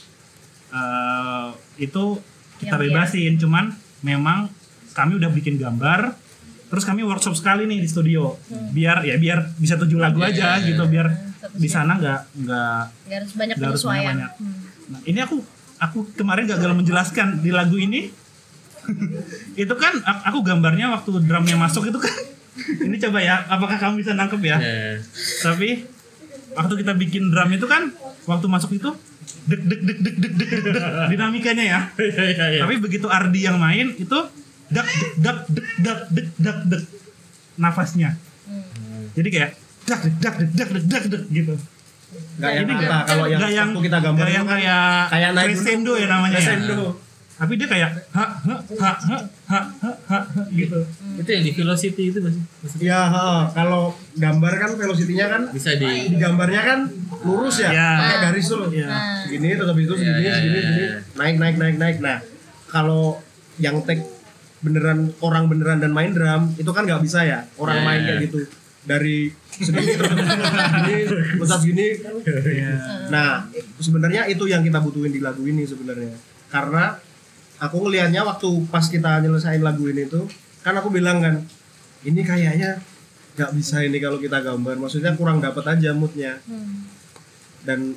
[0.70, 2.22] uh, itu
[2.60, 3.64] kita Yang bebasin cuman
[4.00, 4.38] memang
[4.90, 6.12] kami udah bikin gambar
[6.66, 8.38] terus kami workshop sekali nih di studio
[8.70, 10.66] biar ya biar bisa tujuh lagu Iya, aja iya, iya.
[10.70, 14.04] gitu biar Satu di sana nggak nggak Nggak harus banyak nggak harus penyesuaian.
[14.14, 14.32] banyak-banyak.
[14.38, 14.58] Hmm.
[14.86, 15.36] Nah, ini aku
[15.78, 18.12] aku kemarin gagal menjelaskan di lagu ini.
[19.62, 19.92] itu kan
[20.24, 22.14] aku gambarnya waktu drumnya masuk itu kan.
[22.86, 24.56] ini coba ya, apakah kamu bisa nangkep ya?
[24.58, 24.98] Ya.
[25.42, 25.86] Tapi
[26.52, 27.94] waktu kita bikin drum itu kan
[28.26, 28.90] waktu masuk itu
[29.46, 30.74] deg deg deg deg deg deg deg,
[31.08, 31.80] dinamikanya ya.
[32.62, 34.18] Tapi begitu Ardi yang main itu
[34.70, 34.86] dak
[35.18, 36.82] dak deg dak deg dak deg
[37.56, 38.16] nafasnya.
[39.12, 39.50] Jadi kayak
[39.84, 41.54] dak deg dak deg dak deg dak deg gitu.
[42.40, 45.30] Nggak yang Ini kata nggak- kalau yang yang kita gambar nggak yang kan kayak kayak
[45.30, 46.44] naik crescendo ya namanya ya.
[47.40, 50.76] Tapi dia kayak ha ha ha ha ha ha ha, ha gitu.
[51.16, 52.84] Itu yang di velocity itu masih maksudnya?
[52.84, 56.78] Ya ha, kalau gambar kan velocity-nya kan bisa di di gambarnya kan
[57.24, 57.72] lurus ya?
[57.72, 57.90] Ya.
[57.96, 58.68] pakai garis tuh.
[58.68, 58.88] Iya.
[59.24, 60.84] segini terus habis itu segini Ya, ya, segini ya, segini.
[60.84, 60.92] ya.
[61.16, 61.96] naik naik naik naik.
[61.98, 62.18] Nah
[62.68, 63.16] kalau
[63.56, 64.04] yang take
[64.60, 67.48] beneran orang beneran dan main drum itu kan nggak bisa ya?
[67.56, 68.06] Orang Ya, main ya.
[68.06, 68.38] kayak gitu.
[68.80, 69.16] Dari
[69.50, 70.96] segini terus segini
[71.40, 71.86] pusat segini.
[73.08, 76.12] Nah sebenarnya itu yang kita butuhin di lagu ini sebenarnya.
[76.48, 77.00] Karena
[77.60, 80.24] aku ngelihatnya waktu pas kita nyelesain lagu ini tuh
[80.60, 81.44] kan aku bilang kan
[82.02, 82.80] ini kayaknya
[83.30, 86.40] nggak bisa ini kalau kita gambar maksudnya kurang dapat aja moodnya.
[86.44, 86.88] Hmm.
[87.60, 87.92] dan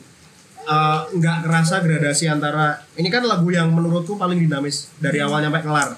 [0.63, 5.63] uh, nggak kerasa gradasi antara ini kan lagu yang menurutku paling dinamis dari awal sampai
[5.63, 5.89] kelar.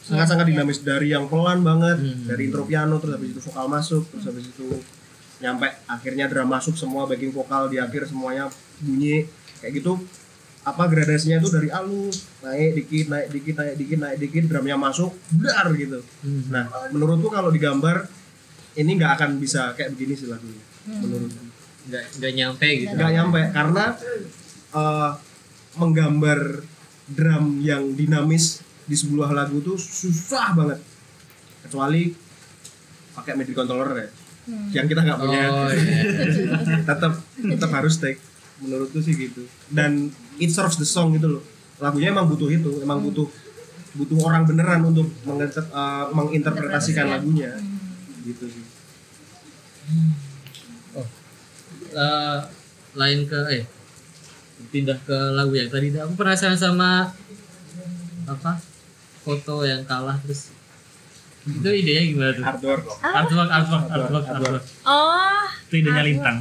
[0.00, 2.24] Sangat sangat dinamis dari yang pelan banget Hmm.
[2.24, 4.68] dari intro piano terus habis itu vokal masuk terus habis itu
[5.36, 8.48] nyampe akhirnya drum masuk semua backing vokal di akhir semuanya
[8.80, 9.28] bunyi
[9.60, 10.00] kayak gitu
[10.66, 15.14] apa gradasinya itu dari alus naik dikit naik dikit naik dikit naik dikit drumnya masuk
[15.30, 16.02] dar gitu.
[16.26, 16.42] Hmm.
[16.50, 18.10] nah menurutku kalau digambar
[18.74, 21.42] ini nggak akan bisa kayak begini sih lagunya menurutku
[21.86, 22.92] nggak nggak nyampe gitu.
[22.98, 23.84] nggak nyampe karena
[24.74, 25.10] eh,
[25.78, 26.40] menggambar
[27.06, 30.80] drum yang dinamis di sebuah lagu tuh susah banget.
[31.66, 32.10] Kecuali
[33.14, 34.08] pakai MIDI controller ya.
[34.82, 35.42] Yang kita nggak punya.
[35.50, 36.02] Oh iya.
[36.88, 38.22] tetap tetap harus take.
[38.62, 39.46] Menurutku sih gitu.
[39.70, 41.42] Dan it serves the song gitu loh.
[41.76, 43.28] Lagunya emang butuh itu emang butuh
[43.96, 47.56] butuh orang beneran untuk menginter- eh, menginterpretasikan lagunya.
[48.22, 48.64] Gitu sih.
[51.96, 52.38] Eh,
[52.94, 53.62] lain ke eh
[54.68, 55.92] pindah ke lagu yang tadi.
[55.92, 57.12] Aku penasaran sama
[58.26, 58.52] apa?
[59.22, 60.52] Foto yang kalah terus.
[61.46, 62.42] Itu idenya gimana tuh?
[62.42, 66.38] Hardware artwork artwork artwork artwork Oh, Itu idenya Lintang.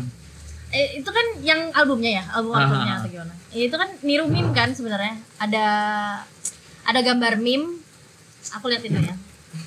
[0.76, 3.34] Eh, itu kan yang albumnya ya, album albumnya atau gimana?
[3.49, 5.15] Eh, Itu kan niru meme kan sebenarnya.
[5.38, 5.65] Ada
[6.84, 7.80] ada gambar meme.
[8.51, 9.15] Aku lihat itu ya.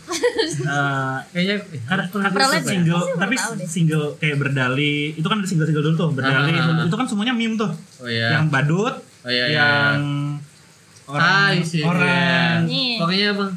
[0.09, 2.61] Eh, kayaknya eh, ada, Pernah ya?
[2.61, 3.35] single tapi
[3.65, 6.85] single kayak berdali itu kan ada single single dulu tuh berdali Ah.
[6.85, 9.57] itu kan semuanya meme tuh oh ya yang badut oh iya iya.
[9.59, 10.01] yang
[11.05, 13.01] orang ah isi orang Nih.
[13.01, 13.53] pokoknya bang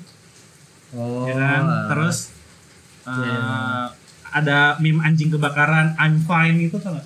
[0.93, 1.62] oh ya kan?
[1.91, 2.18] terus
[3.04, 3.39] uh, Iya.
[4.32, 7.04] ada meme anjing kebakaran I'm fine itu gak?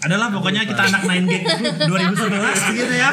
[0.00, 1.44] Adalah pokoknya kita anak 9 gag
[1.88, 3.08] 2011 gitu ya.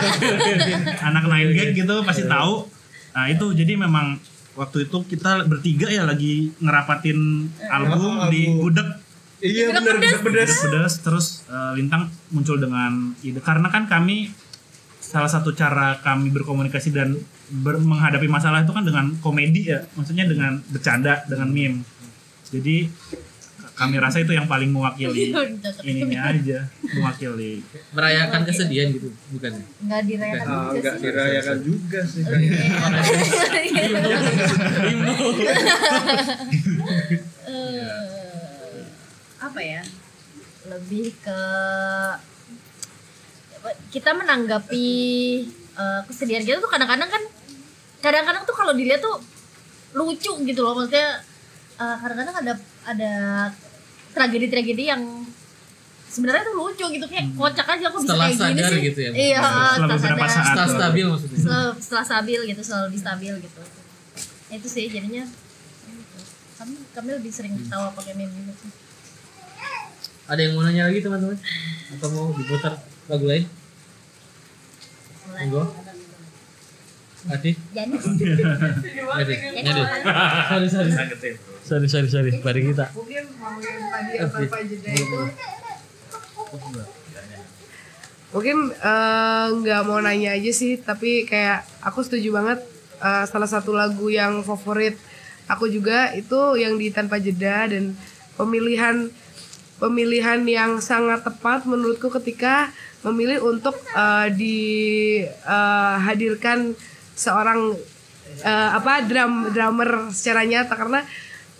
[1.02, 2.68] Anak 9 gag gitu pasti tahu.
[3.12, 4.20] Nah itu jadi memang
[4.54, 8.88] waktu itu kita bertiga ya lagi ngerapatin album Oh, di gudeg.
[9.42, 13.40] Iya bener bener pedas pedas terus uh, Lintang muncul dengan ide.
[13.40, 14.30] Karena kan kami
[15.02, 17.18] salah satu cara kami berkomunikasi dan
[17.50, 19.80] ber- menghadapi masalah itu kan dengan komedi ya.
[19.96, 21.82] Maksudnya dengan bercanda dengan meme.
[22.52, 22.86] Jadi
[23.82, 25.82] kami rasa itu yang paling mewakili Cocok.
[25.82, 27.66] ininya aja mewakili.
[27.98, 29.58] Merayakan kesedihan gitu bukan?
[29.82, 32.22] Nggak dirayakan juga nggak dirayakan juga sih.
[37.50, 37.90] Eh,
[39.50, 39.82] apa ya?
[40.70, 41.42] Lebih ke
[43.90, 44.90] kita menanggapi
[45.74, 47.24] eh, kesedihan kita tuh kadang-kadang kan
[48.06, 49.18] kadang-kadang tuh kalau dilihat tuh
[49.98, 50.78] lucu gitu loh.
[50.78, 51.26] Maksudnya
[51.82, 52.54] eh, kadang-kadang ada
[52.86, 53.14] ada
[54.12, 55.02] tragedi-tragedi yang
[56.06, 58.82] sebenarnya tuh lucu gitu kayak kocak aja aku bisa Setelah kayak gini sadar sih.
[58.84, 60.30] gitu ya, iya Setelah beberapa sadar.
[60.30, 60.46] saat.
[60.46, 61.40] setelah stabil maksudnya.
[61.40, 63.62] Setelah, setelah stabil gitu selalu lebih stabil gitu.
[64.52, 66.20] Itu sih jadinya gitu.
[66.58, 68.54] kami kami lebih sering ketawa pakai meme gitu?
[68.62, 68.72] Sih
[70.28, 71.36] ada yang mau nanya lagi teman-teman?
[71.92, 73.44] Atau mau diputar lagu lain.
[75.34, 75.64] Monggo.
[77.28, 77.52] Adi?
[77.54, 77.96] Jadi.
[79.12, 79.82] Adi Adi.
[80.48, 80.92] Sorry sorry
[81.72, 82.32] sorry sorry sorry.
[82.44, 82.92] Bari kita.
[82.92, 85.20] Mungkin ngomongin tadi yang tanpa jeda itu
[88.32, 88.58] mungkin.
[88.76, 92.60] Eh, nggak mau nanya aja sih tapi kayak aku setuju banget
[93.00, 95.00] eh, salah satu lagu yang favorit
[95.48, 97.96] aku juga itu yang di tanpa jeda dan
[98.36, 99.12] pemilihan
[99.80, 102.72] pemilihan yang sangat tepat menurutku ketika
[103.08, 104.28] memilih untuk eh,
[105.40, 106.76] dihadirkan
[107.16, 107.76] seorang
[108.40, 110.74] eh, apa drum drummer secara nyata.
[110.80, 111.04] Karena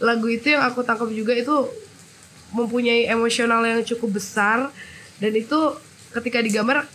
[0.02, 1.70] lagu itu yang aku tangkap juga itu
[2.52, 4.74] mempunyai emosional yang cukup besar.
[5.22, 5.78] Dan itu
[6.12, 6.90] ketika digambar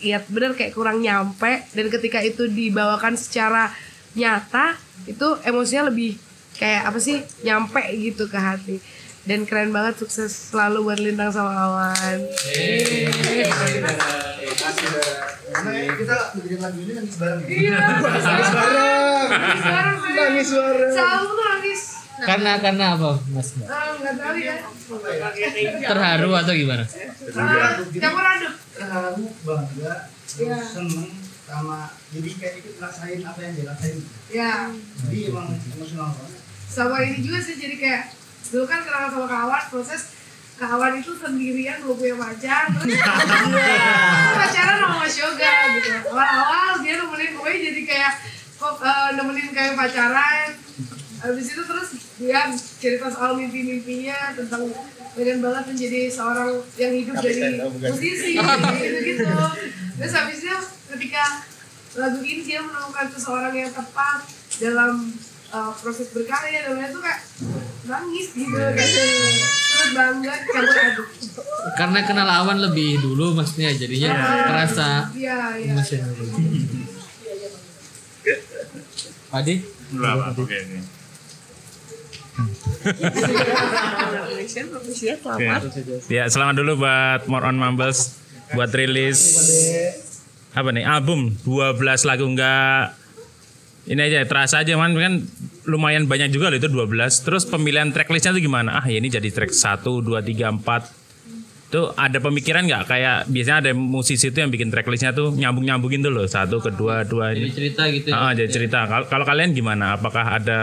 [0.00, 1.62] ya bener kayak kurang nyampe.
[1.76, 3.70] Dan ketika itu dibawakan secara
[4.16, 4.74] nyata
[5.04, 6.16] itu emosinya lebih
[6.58, 8.76] kayak apa sih nyampe gitu ke hati.
[9.28, 12.18] Dan keren banget sukses selalu buat lintang sama awan.
[15.98, 17.44] Kita bikin lagu ini nangis bareng.
[17.44, 19.28] iya nangis bareng.
[20.16, 20.92] Nangis bareng.
[20.96, 23.66] Selalu tuh nangis karena karena apa mas Mbak?
[23.66, 24.54] Ah, nggak tahu ya
[25.84, 26.84] terharu atau gimana
[27.30, 29.94] Ah, campur aduk Terharu, bangga,
[30.24, 31.10] terus seneng
[31.42, 33.96] sama jadi kayak ikut ngerasain apa yang dirasain.
[34.28, 34.52] ya
[35.00, 36.40] Jadi emang emosional banget.
[36.68, 38.02] sama ini juga sih jadi kayak
[38.48, 40.02] dulu kan kenal sama kawan proses
[40.54, 42.98] kawan itu sendirian belum punya pacar terus
[44.38, 48.12] pacaran sama Mas Yoga gitu awal-awal dia nemenin gue jadi kayak
[48.54, 50.48] kok eh, nemenin kayak pacaran
[51.18, 51.88] habis itu terus
[52.18, 52.50] dia
[52.82, 54.66] cerita soal mimpi-mimpinya tentang
[55.14, 58.38] pengen banget menjadi seorang yang hidup dari musisi
[58.82, 59.26] gitu gitu.
[59.98, 60.58] Terus habis itu
[60.94, 61.24] ketika
[61.98, 64.26] lagu ini dia menemukan seseorang yang tepat
[64.58, 65.14] dalam
[65.54, 67.20] uh, proses berkarya dan lain itu kayak
[67.88, 71.08] nangis gitu kayak terus bangga campur aduk
[71.80, 74.12] karena kenal awan lebih dulu maksudnya jadinya
[74.44, 75.72] kerasa iya iya.
[75.72, 76.12] emosional.
[79.28, 79.54] Adi
[79.88, 80.36] Berapa?
[80.36, 80.58] Oke.
[85.28, 85.44] Oke.
[85.44, 85.46] Oke.
[86.08, 88.16] Ya, selamat dulu buat More on Mumbles
[88.48, 89.20] buat rilis
[90.50, 92.96] apa nih album 12 lagu enggak
[93.84, 95.20] ini aja terasa aja man kan
[95.64, 96.88] lumayan banyak juga loh itu 12
[97.24, 100.96] terus pemilihan tracklistnya tuh gimana ah ya ini jadi track 1 2 3 4
[101.68, 106.00] tuh ada pemikiran nggak kayak biasanya ada musisi itu yang bikin tracklistnya tuh nyambung nyambungin
[106.00, 108.88] tuh loh satu kedua dua jadi ini cerita gitu ya Ah, jadi cerita.
[109.04, 110.00] Kalau kalian gimana?
[110.00, 110.60] Apakah ada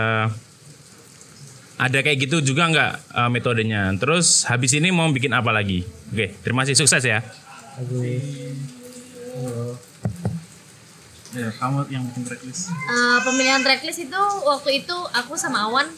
[1.75, 3.91] ada kayak gitu juga nggak eh, metodenya?
[3.99, 5.83] Terus habis ini mau bikin apa lagi?
[6.11, 7.19] Oke, terima kasih sukses ya.
[11.35, 12.71] Ya, kamu yang bikin tracklist.
[12.71, 15.91] Eh, pemilihan tracklist itu waktu itu aku sama Awan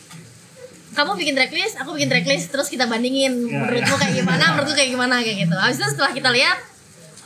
[0.98, 5.22] kamu bikin tracklist, aku bikin tracklist, terus kita bandingin menurutmu kayak gimana, menurutku kayak gimana
[5.22, 5.54] kayak gitu.
[5.54, 6.58] Habis itu setelah kita lihat,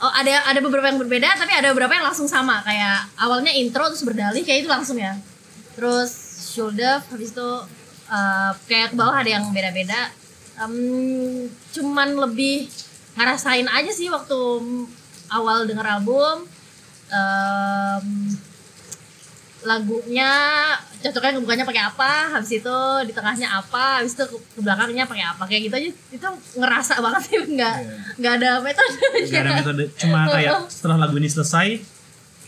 [0.04, 3.88] oh ada ada beberapa yang berbeda, tapi ada beberapa yang langsung sama kayak awalnya intro
[3.88, 5.16] terus berdalih kayak itu langsung ya.
[5.72, 6.12] Terus
[6.52, 7.48] shoulder, habis itu
[8.12, 10.12] eh, kayak ke bawah ada yang beda-beda.
[10.60, 12.68] Em, cuman lebih
[13.16, 14.36] ngerasain aja sih waktu
[15.28, 16.44] awal denger album.
[17.08, 18.36] Em,
[19.62, 20.26] lagunya
[20.98, 25.42] cocoknya ngebukanya pakai apa habis itu di tengahnya apa habis itu ke belakangnya pakai apa
[25.46, 27.74] kayak gitu aja itu ngerasa banget sih nggak
[28.18, 28.98] nggak ada metode
[29.30, 29.84] Gak ada metode.
[29.94, 31.78] Cuma kayak setelah lagu ini selesai,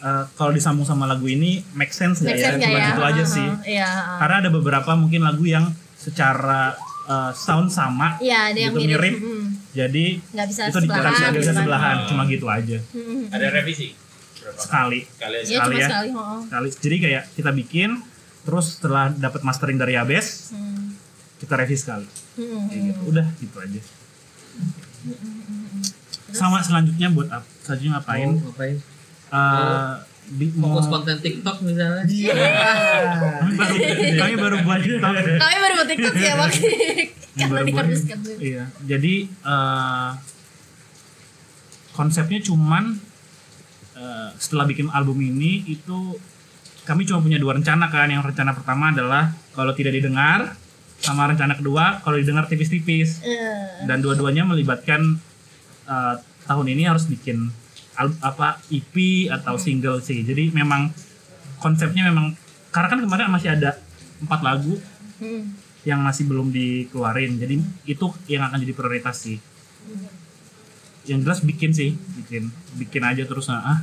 [0.05, 2.61] eh, kalau disambung sama lagu ini make sense nggak Make ya?
[2.61, 2.87] Cuma ya?
[2.91, 3.49] gitu aja Heeh, sih.
[3.73, 3.89] iya
[4.21, 9.01] Karena ada beberapa mungkin lagu yang secara eh, sound sama, iya ada yang gitu mirip,
[9.01, 9.17] mirip.
[9.19, 9.47] Mm.
[9.73, 11.57] jadi nggak bisa itu sebelahan bisa kan.
[11.59, 12.79] sebelahan, cuma gitu aja.
[12.93, 13.25] Mm.
[13.29, 13.89] Ada revisi.
[14.39, 15.01] Berapa Sekali.
[15.01, 15.89] Iya Sekali cuma ya.
[15.89, 16.39] sekali oh.
[16.45, 16.69] Sekali.
[16.71, 17.91] Jadi kayak kita bikin,
[18.45, 20.93] terus setelah dapat mastering dari Abes, Hmm.
[21.37, 22.05] kita revisi sekali.
[22.37, 22.69] Hmm.
[22.69, 23.01] Kayak gitu.
[23.09, 23.81] Udah gitu aja.
[26.31, 27.47] Sama selanjutnya buat apa?
[27.63, 28.29] Selanjutnya ngapain?
[28.33, 28.77] Mau ngapain
[29.35, 29.93] Eh,
[30.30, 32.24] di- mau fokus konten TikTok misalnya kami
[33.18, 33.37] baru
[34.16, 35.14] kami baru buat TikTok.
[35.37, 36.53] kami baru buat TikTok ya bang
[37.35, 38.39] karena Baru buat- diharuskan dulu.
[38.39, 38.64] Iya.
[38.85, 40.11] Jadi eh,
[41.93, 42.85] konsepnya cuman
[43.95, 46.18] eh, setelah bikin album ini itu
[46.85, 48.07] kami cuma punya dua rencana kan.
[48.07, 50.55] Yang rencana pertama adalah kalau tidak didengar
[50.99, 53.20] sama rencana kedua kalau didengar tipis-tipis.
[53.20, 55.18] Eh, Dan dua-duanya melibatkan
[55.85, 56.14] eh,
[56.45, 57.51] tahun ini harus bikin
[57.99, 58.95] apa EP
[59.31, 60.23] atau single sih.
[60.27, 60.91] Jadi memang
[61.65, 62.37] konsepnya memang
[62.69, 63.81] karena kan kemarin masih ada
[64.21, 64.77] empat lagu
[65.23, 65.43] hmm.
[65.89, 67.57] yang masih belum dikeluarin jadi
[67.89, 69.41] itu yang akan jadi prioritas sih
[71.09, 73.81] yang jelas bikin sih bikin bikin aja terus nah, ah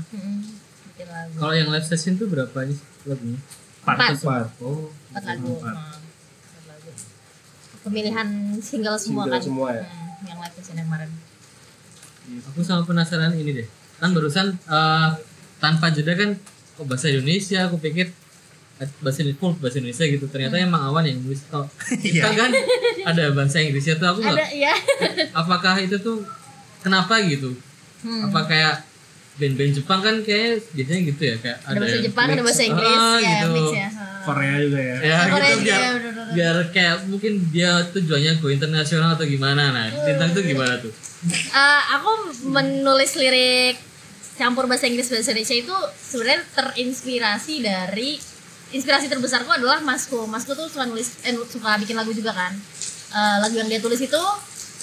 [1.01, 1.33] Hmm.
[1.41, 2.77] Kalau yang live session tuh berapa nih
[3.09, 3.41] lagunya
[3.81, 4.53] empat Empat.
[4.61, 5.49] oh Empat lagu.
[5.57, 5.73] Empat.
[5.73, 6.89] Hmm, empat lagu.
[7.81, 8.27] Pemilihan
[8.61, 9.41] single semua Single kan.
[9.41, 9.83] semua ya?
[9.89, 11.09] Hmm, yang live session yang kemarin.
[12.47, 13.67] aku sama penasaran ini deh
[14.01, 15.09] kan barusan eh,
[15.57, 16.33] tanpa jeda kan
[16.73, 17.69] kok bahasa Indonesia?
[17.69, 18.09] Aku pikir
[18.97, 20.25] bahasa Indonesia full bahasa Indonesia gitu.
[20.25, 21.45] Ternyata emang awan yang nulis.
[21.53, 21.69] Oh
[22.03, 22.49] kita kan
[23.05, 24.73] ada bahasa Inggrisnya tuh aku ada nggak ya
[25.41, 26.25] apakah itu tuh
[26.81, 27.53] kenapa gitu?
[28.01, 28.25] Hmm.
[28.25, 28.75] apa kayak
[29.37, 32.45] band-band Jepang kan kayak biasanya gitu ya kayak ada bahasa yang Jepang ada mix.
[32.49, 33.47] bahasa Inggris Ah, ya gitu.
[33.53, 33.87] mix ya.
[34.21, 34.95] Korea juga ya.
[34.99, 35.91] Ya Korea gitu juga, biar ya,
[36.31, 39.63] biar kayak mungkin dia tujuannya go internasional atau gimana.
[39.69, 40.89] Nah tentang itu gimana tuh?
[41.29, 42.11] Eh, aku
[42.43, 43.77] menulis lirik
[44.41, 48.17] campur bahasa Inggris bahasa Indonesia itu sebenarnya terinspirasi dari
[48.73, 50.25] inspirasi terbesarku adalah masku.
[50.25, 52.49] Masku tuh suka nulis eh, suka bikin lagu juga kan.
[53.13, 54.17] Eh, lagu yang dia tulis itu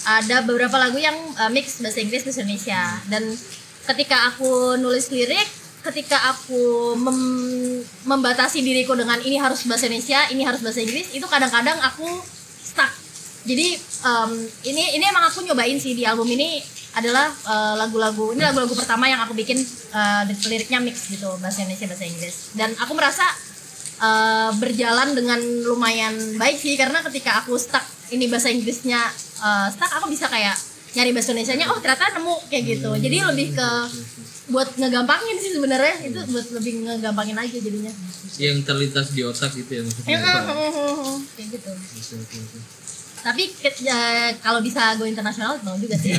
[0.07, 2.81] ada beberapa lagu yang eh, mix bahasa Inggris bahasa Indonesia.
[3.11, 3.35] Dan
[3.83, 10.43] ketika aku nulis lirik ketika aku mem- membatasi diriku dengan ini harus bahasa Indonesia ini
[10.43, 12.07] harus bahasa Inggris itu kadang-kadang aku
[12.63, 12.91] stuck.
[13.47, 14.31] Jadi em,
[14.67, 16.59] ini ini emang aku nyobain sih di album ini
[16.97, 19.61] adalah eh, lagu-lagu ini lagu-lagu pertama yang aku bikin
[19.93, 22.35] eh, liriknya mix gitu bahasa Indonesia bahasa Inggris.
[22.57, 23.25] Dan aku merasa
[24.01, 29.01] eh, berjalan dengan lumayan baik sih karena ketika aku stuck ini bahasa Inggrisnya
[29.43, 30.57] eh, stuck aku bisa kayak
[30.97, 32.89] nyari bahasa Indonesia-nya oh ternyata nemu kayak gitu.
[32.97, 33.69] Jadi lebih ke
[34.49, 37.93] buat ngegampangin sih sebenarnya itu buat lebih ngegampangin aja jadinya.
[38.41, 40.17] Yang terlintas di otak gitu ya maksudnya.
[41.37, 41.71] Kayak gitu
[43.19, 43.51] tapi
[43.83, 46.15] ya, kalau bisa go internasional mau juga sih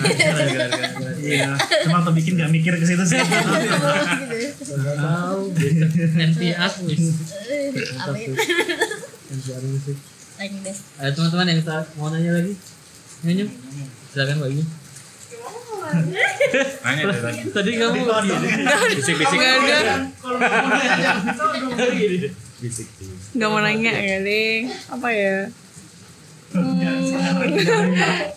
[1.24, 3.20] iya cuma aku bikin gak mikir ke situ sih
[5.00, 5.40] tahu
[6.16, 7.02] NPR wis
[8.00, 8.34] Amin.
[10.40, 10.78] You, Des.
[10.96, 11.60] ada teman-teman yang
[12.00, 12.56] mau nanya lagi
[13.22, 13.44] nyanyi
[14.10, 14.64] silakan Mbak Yu
[16.84, 17.18] Nanya deh
[17.56, 17.70] tadi.
[17.76, 18.02] kamu
[18.94, 19.38] Bisik-bisik.
[19.38, 19.94] Nggak ada.
[22.62, 22.86] Bisik.
[23.34, 24.70] Nggak mau nanya ya deh.
[24.86, 25.50] Apa ya?
[26.50, 26.82] Hmm,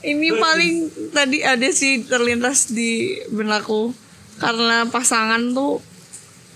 [0.14, 0.74] ini paling
[1.10, 3.90] tadi ada sih terlintas di benakku
[4.38, 5.82] karena pasangan tuh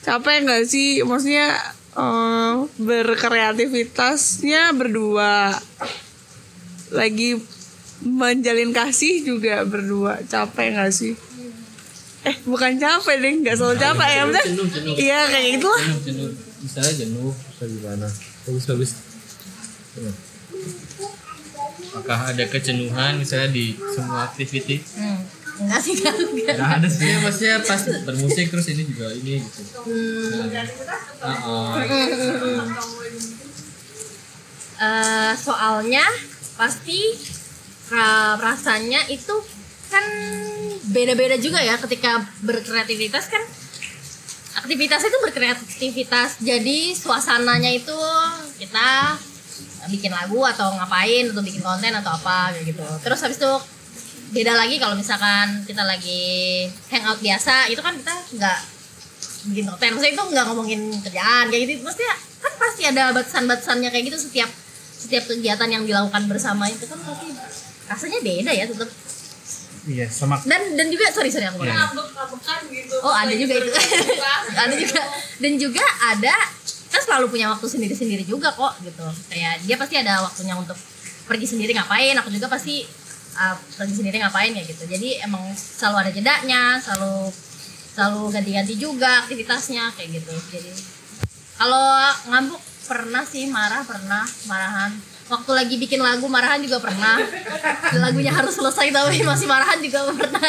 [0.05, 1.01] capek nggak sih?
[1.01, 1.57] Maksudnya
[1.97, 5.57] eh, berkreativitasnya berdua.
[6.93, 7.41] Lagi
[8.05, 10.21] menjalin kasih juga berdua.
[10.29, 11.17] Capek nggak sih?
[12.27, 14.67] Eh bukan capek deh nggak selalu capek ya jenuh
[14.99, 16.31] iya kayak gitu lah jenuh jenuh.
[16.59, 18.07] Misalnya jenuh bisa gimana?
[18.43, 18.91] Bagus bagus.
[21.99, 25.21] Apakah ada kejenuhan misalnya di semua activity Hmm.
[25.57, 26.13] Enggak sih, enggak.
[26.13, 26.53] enggak.
[26.55, 29.79] gak ada sih ya maksudnya pas bermusik terus ini juga ini gitu
[31.17, 31.73] Ah, ah.
[34.77, 36.05] Eh, soalnya
[36.53, 37.17] pasti
[37.89, 39.33] ra- rasanya itu
[39.89, 40.05] kan
[40.85, 43.41] beda-beda juga ya ketika berkreativitas kan
[44.55, 47.97] aktivitas itu berkreativitas jadi suasananya itu
[48.57, 49.17] kita
[49.88, 52.85] bikin lagu atau ngapain atau bikin konten atau apa kayak gitu.
[53.03, 53.51] Terus habis itu
[54.27, 58.59] beda lagi kalau misalkan kita lagi hangout biasa itu kan kita nggak
[59.51, 59.88] bikin konten.
[59.95, 61.81] Maksudnya itu nggak ngomongin kerjaan kayak gitu.
[61.83, 64.49] Maksudnya kan pasti ada batasan-batasannya kayak gitu setiap
[64.97, 67.29] setiap kegiatan yang dilakukan bersama itu kan pasti
[67.88, 68.89] rasanya beda ya tetap
[69.88, 70.35] iya sama.
[70.43, 72.03] Dan dan juga sorry sorry aku potong.
[73.07, 73.71] oh ada juga itu.
[74.67, 75.01] Ada juga.
[75.38, 76.35] Dan juga ada
[76.97, 79.05] kan selalu punya waktu sendiri sendiri juga kok gitu.
[79.29, 80.73] Kayak dia pasti ada waktunya untuk
[81.29, 82.81] pergi sendiri ngapain aku juga pasti
[83.37, 84.89] uh, pergi sendiri ngapain ya gitu.
[84.89, 87.29] Jadi emang selalu ada jedanya selalu
[87.93, 90.33] selalu ganti-ganti juga aktivitasnya kayak gitu.
[90.49, 90.73] Jadi
[91.61, 91.85] kalau
[92.33, 94.97] ngambuk pernah sih marah pernah marahan.
[95.27, 97.19] Waktu lagi bikin lagu marahan juga pernah.
[97.99, 100.39] Lagunya harus selesai tapi masih marahan juga pernah.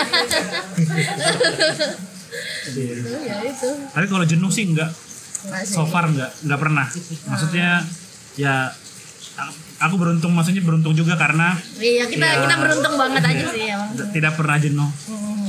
[2.70, 3.68] Itu, ya itu.
[3.90, 5.07] Tapi kalau jenuh sih enggak.
[5.64, 6.86] So far enggak enggak pernah.
[7.26, 7.82] Maksudnya
[8.34, 8.70] ya
[9.78, 12.42] aku beruntung maksudnya beruntung juga karena iya kita Ya.
[12.42, 13.90] kita beruntung banget aja sih emang.
[14.10, 14.90] tidak pernah jenuh.
[15.06, 15.46] Hmm.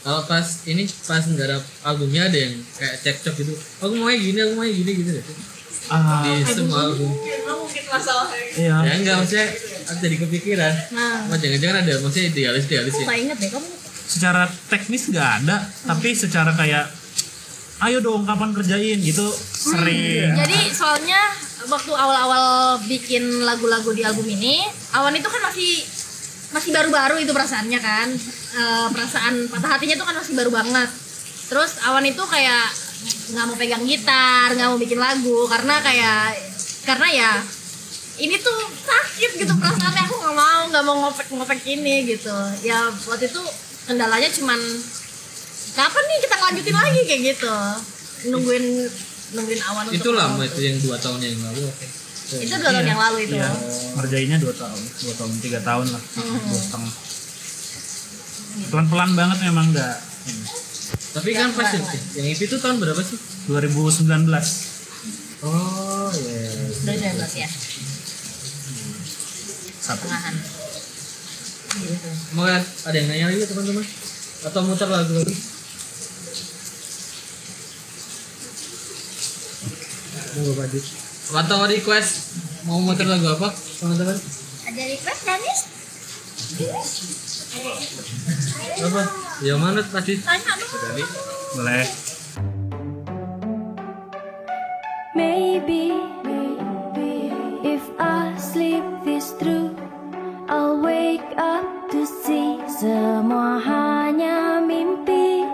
[0.00, 3.52] kalau pas ini pas nggarap albumnya ada yang kayak cekcok gitu.
[3.82, 5.10] Aku mau gini aku mau gini gitu.
[5.12, 5.24] Deh
[5.90, 6.22] ah.
[6.22, 7.10] Di semua album.
[8.56, 8.76] Iya.
[8.86, 9.46] Ya enggak maksudnya
[9.84, 10.72] aku jadi kepikiran.
[10.94, 11.26] Nah.
[11.26, 13.06] Oh jangan-jangan ada maksudnya idealis idealis aku ya.
[13.06, 13.68] nggak inget deh kamu
[14.06, 16.86] secara teknis nggak ada tapi secara kayak
[17.84, 18.98] ayo dong kapan kerjain?
[19.00, 19.26] Gitu.
[19.52, 20.32] Sering.
[20.32, 21.20] Jadi soalnya
[21.66, 24.62] waktu awal-awal bikin lagu-lagu di album ini,
[24.94, 25.82] Awan itu kan masih
[26.54, 28.08] masih baru-baru itu perasaannya kan.
[28.56, 30.88] Eh, perasaan patah hatinya tuh kan masih baru banget.
[31.52, 32.66] Terus Awan itu kayak
[33.36, 36.38] nggak mau pegang gitar, nggak mau bikin lagu karena kayak
[36.86, 37.30] karena ya
[38.16, 38.56] ini tuh
[38.86, 40.02] sakit gitu perasaannya.
[40.08, 42.36] Aku nggak mau nggak mau ngopek ngopek ini gitu.
[42.64, 43.42] Ya waktu itu
[43.86, 44.58] kendalanya cuman
[45.76, 47.52] kapan nih kita lanjutin lagi kayak gitu
[48.32, 48.64] nungguin
[49.32, 51.86] nungguin awan itu lama itu yang dua tahun yang lalu oke
[52.36, 53.50] itu dua tahun yang lalu itu Iya,
[53.94, 56.40] ngerjainnya dua tahun dua tahun tiga tahun lah Hmm.
[56.48, 56.92] dua setengah
[58.66, 59.96] pelan pelan banget memang nggak
[61.12, 63.16] Tapi kan pas yang, yang itu tuh tahun berapa sih?
[63.48, 64.04] 2019
[65.40, 66.44] Oh iya.
[66.84, 67.48] 2019 ya.
[69.80, 70.34] Pertengahan.
[72.32, 73.84] Mau ada yang nanya lagi teman-teman?
[74.44, 75.34] Atau muter lagu lagi?
[80.36, 80.84] Mau Pak Dit.
[81.32, 82.36] Atau request
[82.68, 83.48] mau muter lagu apa
[83.80, 84.20] teman-teman?
[84.68, 85.60] Ada request Danis?
[88.84, 89.02] Apa?
[89.40, 90.20] Yang mana Pak Dit?
[90.20, 91.08] Tanya dong.
[91.56, 91.88] boleh
[95.16, 97.32] Maybe, maybe
[97.64, 99.72] if I sleep this through,
[100.52, 101.64] I'll wake up
[101.96, 105.48] to see semua hanya mimpi.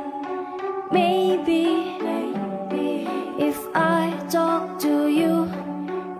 [0.90, 2.31] Maybe, maybe
[3.52, 5.46] if I talk to you,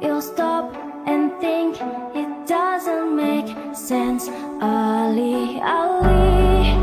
[0.02, 0.76] you'll stop
[1.06, 1.80] and think
[2.14, 4.28] it doesn't make sense.
[4.60, 6.76] Alih-alih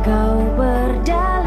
[0.00, 1.41] kau berdalih.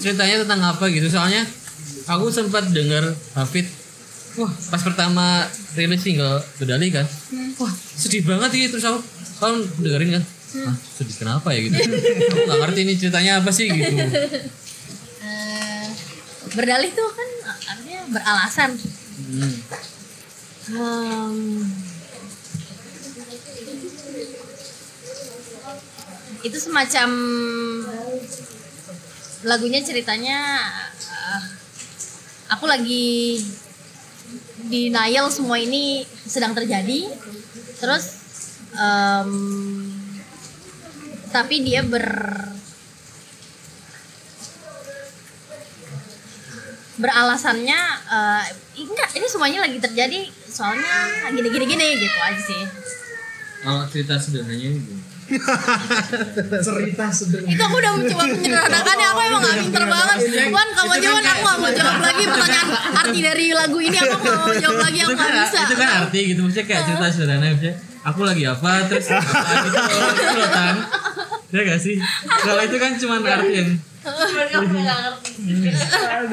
[0.00, 1.06] Ceritanya tentang apa gitu.
[1.12, 1.44] Soalnya
[2.08, 3.68] aku sempat dengar Hafid
[4.38, 5.42] wah pas pertama
[5.74, 7.06] rilis single Berdalih kan
[7.60, 8.80] wah sedih banget gitu.
[8.80, 8.98] Terus aku
[9.40, 10.24] kan dengerin kan?
[10.66, 11.60] Ah sedih kenapa ya?
[11.62, 11.76] gitu.
[11.76, 13.94] Aku nggak ngerti ini ceritanya apa sih gitu.
[15.20, 15.86] Eh,
[16.56, 17.28] berdalih tuh kan
[17.76, 18.70] artinya beralasan.
[19.20, 19.54] Hmm.
[20.70, 21.66] Hmm,
[26.46, 27.08] itu semacam
[29.42, 30.38] lagunya ceritanya
[31.00, 31.42] eh,
[32.52, 33.40] aku lagi
[34.68, 37.08] denial semua ini sedang terjadi
[37.80, 38.04] terus
[38.76, 39.32] em,
[41.32, 42.04] tapi dia ber
[47.00, 47.80] beralasannya
[48.12, 48.44] eh,
[48.76, 52.62] enggak ini semuanya lagi terjadi soalnya gini gini gini gitu aja sih
[53.60, 54.99] Kalau cerita sederhananya itu.
[56.66, 60.18] cerita sederhana itu aku udah mencoba menyederhanakan ya aku emang gak pinter banget.
[60.50, 62.68] Wan kamu aja Wan aku gak mau jawab lagi pertanyaan
[62.98, 63.96] arti dari lagu ini.
[64.00, 66.40] Aku gak mau jawab lagi aku itu gak kan bisa itu kan arti gitu.
[66.44, 70.76] Maksudnya kayak cerita sederhana maksudnya aku lagi apa terus apa gitu gitu loh tan
[71.50, 71.96] ya gak sih?
[72.26, 73.70] Kalau itu kan cuma arti yang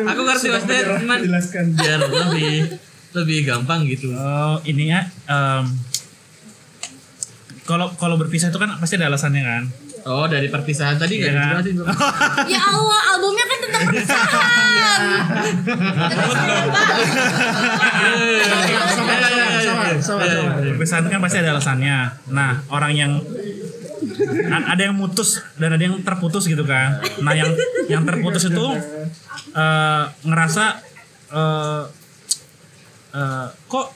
[0.07, 0.47] aku ngerti.
[0.49, 1.65] Maksudnya cuman jelaskan.
[1.75, 2.79] biar lebih
[3.15, 4.13] lebih gampang gitu.
[4.13, 5.01] Oh, ini ya.
[7.67, 9.63] Kalau kalau berpisah itu kan pasti ada alasannya kan.
[10.07, 11.59] oh dari perpisahan tadi Iya kan?
[12.53, 14.71] ya Allah albumnya kan tentang perpisahan
[20.63, 21.97] Perpisahan kan pasti ada alasannya.
[22.31, 23.11] Nah, orang yang
[24.47, 27.03] ada yang mutus dan ada yang terputus gitu kan.
[27.19, 27.51] Nah, yang
[27.91, 28.67] yang terputus itu
[29.51, 30.65] eh, ngerasa
[31.35, 31.83] eh,
[33.11, 33.87] eh, kok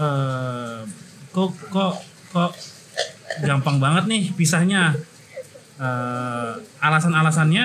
[0.00, 0.80] eh,
[1.32, 1.94] kok kok
[2.32, 2.52] kok
[3.40, 4.92] gampang banget nih pisahnya.
[5.80, 7.64] Eh, alasan-alasannya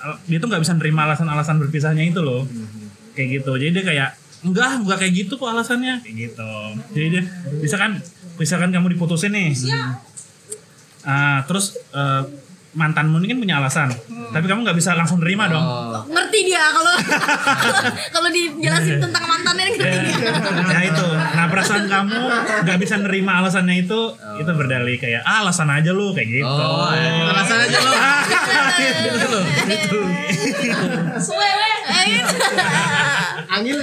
[0.00, 2.48] al- dia tuh nggak bisa nerima alasan-alasan berpisahnya itu loh.
[3.12, 3.52] Kayak gitu.
[3.54, 4.10] Jadi dia kayak
[4.44, 6.00] enggak enggak kayak gitu kok alasannya.
[6.02, 6.52] Kayak gitu.
[6.92, 7.22] Jadi dia
[7.60, 7.92] misalkan
[8.36, 9.52] misalkan kamu diputusin nih.
[11.04, 12.22] Ah, terus eh,
[12.74, 13.88] mantanmu ini kan punya alasan.
[14.26, 15.62] Tapi kamu nggak bisa langsung nerima dong.
[15.62, 16.02] Oh.
[16.04, 16.90] Ngerti dia kalau
[18.14, 20.18] kalau dijelasin tentang mantannya ngerti dia.
[20.66, 21.06] Ya itu.
[21.06, 22.18] Nah perasaan kamu
[22.66, 24.00] nggak bisa nerima alasannya itu
[24.36, 26.46] itu berdalih kayak ah, alasan aja lu kayak gitu.
[26.50, 27.30] Oh ya.
[27.30, 27.92] alasan aja lo
[28.74, 30.00] itu loh itu
[31.84, 32.34] Eh, gitu.
[33.50, 33.76] angin.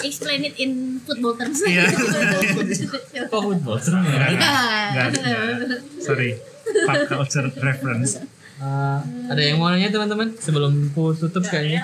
[0.00, 1.60] Explain it in football terms.
[1.62, 1.86] Iya.
[1.86, 5.80] kok football serem ya Nggak, nggak.
[6.00, 6.34] sorry
[6.64, 8.20] pop culture reference.
[8.54, 10.30] Eh, ada yang mau nanya teman-teman?
[10.38, 11.82] Sebelum ku tutup kayaknya.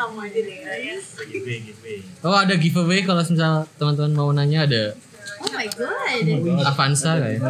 [2.25, 3.03] oh ada giveaway.
[3.03, 4.83] Kalau misal teman-teman mau nanya ada
[5.41, 6.25] oh my god.
[6.69, 7.41] Avanza mau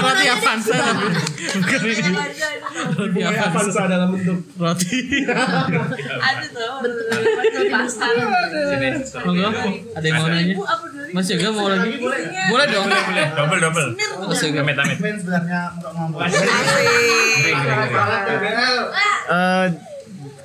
[0.00, 0.76] roti nanya Avanza.
[0.76, 2.12] Tapi bukan ini
[2.96, 3.80] roti Avanza.
[3.84, 4.38] Dalam bentuk.
[4.56, 4.96] Roti.
[6.20, 6.70] Ada tuh.
[7.70, 8.14] Pasar.
[9.26, 9.50] monggo.
[9.96, 10.54] Ada yang mau nanya?
[11.10, 11.92] Mas Yoga mau lagi?
[12.00, 12.86] Boleh dong.
[13.36, 13.88] Double double.
[14.26, 14.98] Mas Yoga amit amit.
[19.30, 19.66] Eh,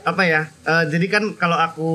[0.06, 1.92] apa ya eh, jadi kan kalau aku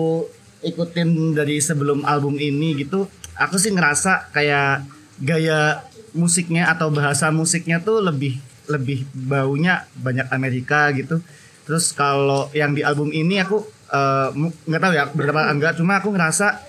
[0.60, 3.08] ikutin dari sebelum album ini gitu
[3.40, 4.84] aku sih ngerasa kayak
[5.20, 5.80] gaya
[6.12, 8.36] musiknya atau bahasa musiknya tuh lebih
[8.70, 11.18] lebih baunya banyak Amerika gitu.
[11.66, 14.28] Terus kalau yang di album ini aku eh,
[14.66, 16.60] nggak tahu ya berapa enggak cuma aku ngerasa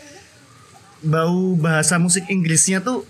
[1.01, 3.05] bau bahasa musik Inggrisnya tuh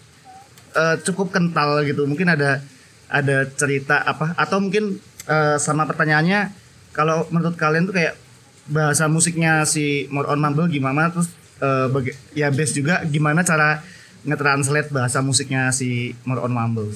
[0.75, 2.03] eh, cukup kental gitu.
[2.07, 2.63] Mungkin ada
[3.11, 6.51] ada cerita apa atau mungkin eh, sama pertanyaannya
[6.91, 8.19] kalau menurut kalian tuh kayak
[8.65, 13.81] bahasa musiknya si More on Mumble gimana terus eh, baga- ya bass juga gimana cara
[14.21, 16.93] nge-translate bahasa musiknya si More on Mumble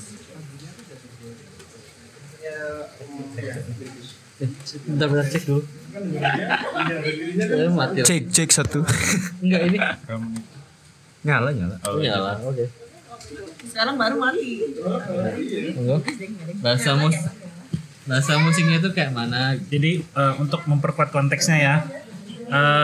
[4.86, 5.64] bentar bentar cek dulu.
[8.04, 8.84] Cek cek satu.
[9.40, 9.80] enggak ini
[11.24, 11.76] nyala nyala.
[11.82, 12.66] oh nyala oke
[13.66, 14.76] Sekarang baru mati.
[16.60, 17.16] bahasa mus
[18.06, 21.76] bahasa musiknya itu kayak mana Jadi eh, untuk memperkuat konteksnya ya.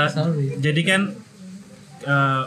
[0.10, 0.58] Sorry.
[0.58, 1.02] jadi kan
[2.02, 2.44] eh,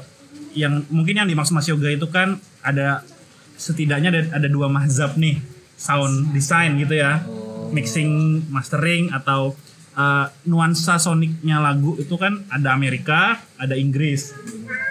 [0.54, 3.06] yang mungkin yang dimaksud Mas Yoga itu kan ada
[3.54, 5.38] setidaknya ada, ada dua mazhab nih
[5.78, 7.22] sound design gitu ya.
[7.74, 9.54] Mixing, mastering atau
[9.94, 14.34] eh, nuansa sonicnya lagu itu kan ada Amerika, ada Inggris.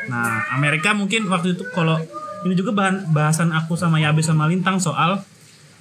[0.07, 1.99] Nah, Amerika mungkin waktu itu kalau
[2.43, 5.23] ini juga bahan bahasan aku sama Yabe sama Lintang soal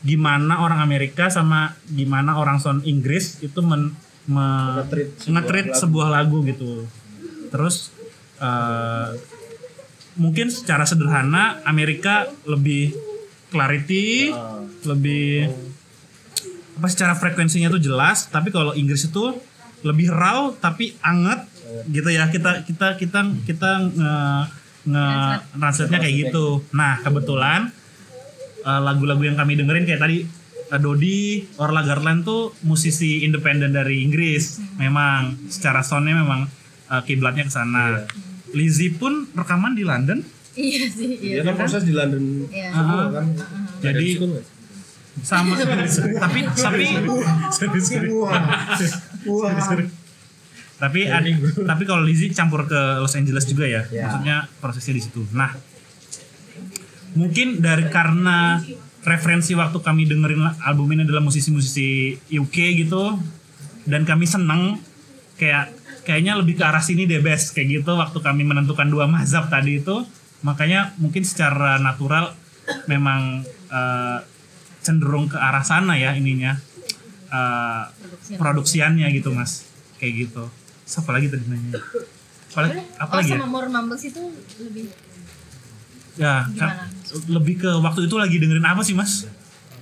[0.03, 3.95] gimana orang Amerika sama gimana orang sound Inggris itu men,
[4.27, 4.83] me-
[5.31, 6.87] nge-treat sebuah lagu gitu.
[7.55, 7.95] Terus
[8.43, 9.09] eh,
[10.19, 12.93] mungkin secara sederhana Amerika lebih
[13.49, 14.33] clarity,
[14.83, 15.49] lebih
[16.73, 19.39] apa secara frekuensinya tuh jelas, tapi kalau Inggris itu
[19.87, 21.47] lebih raw tapi anget
[21.93, 22.27] gitu ya.
[22.27, 24.17] Kita kita kita kita nge
[24.83, 25.07] nge
[25.55, 26.65] translate-nya kayak gitu.
[26.75, 27.71] Nah, kebetulan
[28.63, 30.25] eh, lagu-lagu yang kami dengerin kayak tadi
[30.73, 34.63] eh, Dodi, Orla Garland tuh musisi independen dari Inggris.
[34.79, 36.47] Memang secara soundnya memang
[36.89, 38.03] eh, kiblatnya ke sana.
[38.53, 40.21] Lizzie pun rekaman di London.
[40.53, 41.49] Iya sih, Dia iya.
[41.49, 42.69] kan proses di London Iya.
[42.77, 43.25] semua kan.
[43.81, 44.09] Jadi
[45.25, 45.57] sama
[46.25, 46.85] tapi tapi
[50.83, 51.29] tapi ada,
[51.63, 55.23] tapi kalau Lizzie campur ke Los Angeles juga ya, maksudnya prosesnya di situ.
[55.31, 55.55] Nah,
[57.15, 58.61] mungkin dari karena
[59.03, 63.19] referensi waktu kami dengerin album ini adalah musisi-musisi UK gitu,
[63.89, 64.79] dan kami seneng
[65.37, 65.75] kayak
[66.07, 69.83] kayaknya lebih ke arah sini deh best kayak gitu waktu kami menentukan dua mazhab tadi
[69.83, 70.07] itu,
[70.47, 72.35] makanya mungkin secara natural
[72.87, 74.19] memang eh,
[74.83, 76.55] cenderung ke arah sana ya ininya
[77.31, 77.85] eh,
[78.39, 79.67] produksiannya gitu mas.
[79.99, 80.45] Kayak gitu.
[80.83, 81.79] Siapa lagi tadi nanya?
[82.51, 83.39] Apalagi apa Oh lagi ya?
[83.39, 84.23] sama More Mumbles itu
[84.59, 84.91] lebih
[86.15, 86.57] ya Gimana?
[86.59, 86.89] ka-
[87.29, 89.29] lebih ke waktu itu lagi dengerin apa sih mas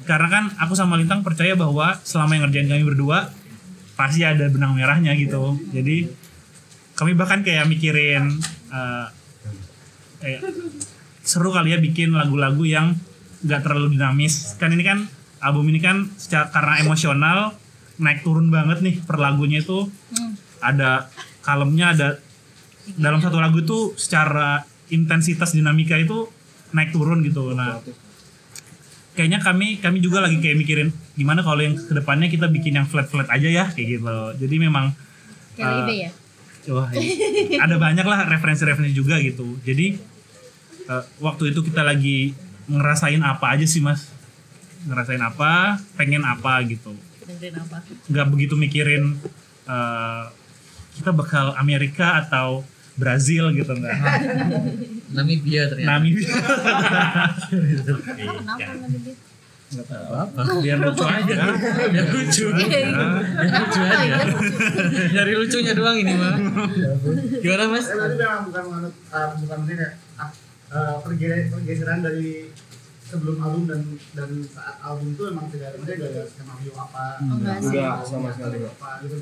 [0.02, 3.30] karena kan aku sama Lintang percaya bahwa selama yang ngerjain kami berdua
[3.94, 6.10] pasti ada benang merahnya gitu jadi
[6.94, 9.06] kami bahkan kayak mikirin eh,
[10.18, 10.40] kayak
[11.22, 12.96] seru kali ya bikin lagu-lagu yang
[13.40, 15.06] nggak terlalu dinamis kan ini kan
[15.38, 17.38] album ini kan secara karena emosional
[17.96, 20.34] naik turun banget nih per lagunya itu Hmm.
[20.58, 21.06] ada
[21.40, 22.08] kalemnya ada
[22.94, 26.26] dalam satu lagu itu secara intensitas dinamika itu
[26.74, 27.82] naik turun gitu nah
[29.14, 30.88] kayaknya kami kami juga lagi kayak mikirin
[31.18, 34.56] gimana kalau yang ke depannya kita bikin yang flat flat aja ya kayak gitu jadi
[34.70, 34.94] memang
[35.60, 36.10] kayak eh, Libe ya.
[36.68, 37.64] Wah, iya.
[37.64, 39.56] ada banyak lah referensi-referensi juga gitu.
[39.64, 39.96] Jadi
[40.88, 42.36] eh, waktu itu kita lagi
[42.68, 44.12] ngerasain apa aja sih mas?
[44.84, 45.80] Ngerasain apa?
[45.96, 46.92] Pengen apa gitu?
[47.24, 47.80] Dengerin apa?
[48.12, 49.16] Nggak begitu mikirin
[49.64, 50.24] eh,
[51.00, 52.60] kita bakal Amerika atau
[53.00, 53.96] Brazil gitu nggak?
[55.16, 55.90] Namibia ternyata.
[55.90, 56.28] Namibia.
[58.10, 59.14] Kenapa Namibia?
[60.60, 61.36] Biar lucu aja.
[61.88, 62.44] Biar lucu.
[62.52, 64.16] Iya, Biar lucu aja.
[65.10, 66.34] Nyari lucunya doang ini mah.
[67.38, 67.86] Gimana mas?
[67.86, 69.92] Saya tadi memang bukan menganut uh, bukan maksudnya kayak
[70.70, 72.50] ah, perge- pergeseran dari
[73.02, 73.80] sebelum album dan
[74.12, 77.56] dan saat album itu emang tidak ada maksudnya gak ada skenario apa Oh, enggak.
[77.60, 78.58] Enggak sama sekali.
[78.64, 79.16] apa gitu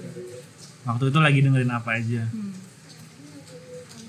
[0.80, 2.22] Waktu itu lagi dengerin apa aja.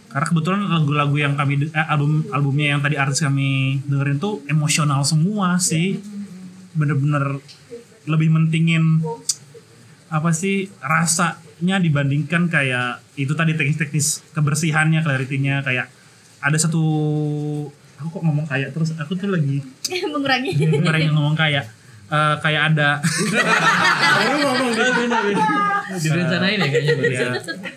[0.10, 5.06] Karena kebetulan lagu-lagu yang kami eh, album albumnya yang tadi artis kami dengerin tuh emosional
[5.06, 6.02] semua sih.
[6.74, 7.38] Bener-bener
[8.10, 9.06] lebih mentingin
[10.10, 15.94] apa sih rasanya dibandingkan kayak itu tadi teknis-teknis kebersihannya, clarity-nya kayak
[16.42, 16.82] ada satu
[18.00, 19.60] aku kok ngomong kayak terus aku tuh lagi
[20.16, 20.56] Mengurangi.
[21.04, 21.68] yang ngomong kayak
[22.10, 22.90] eh, kayak ada
[25.90, 27.30] Direncanain ya kayaknya ya,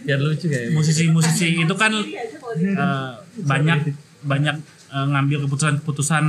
[0.04, 0.76] Biar lucu kayak.
[0.76, 3.12] musisi-musisi itu kan eh,
[3.44, 3.80] banyak
[4.24, 4.56] banyak
[4.92, 6.24] eh, ngambil keputusan-keputusan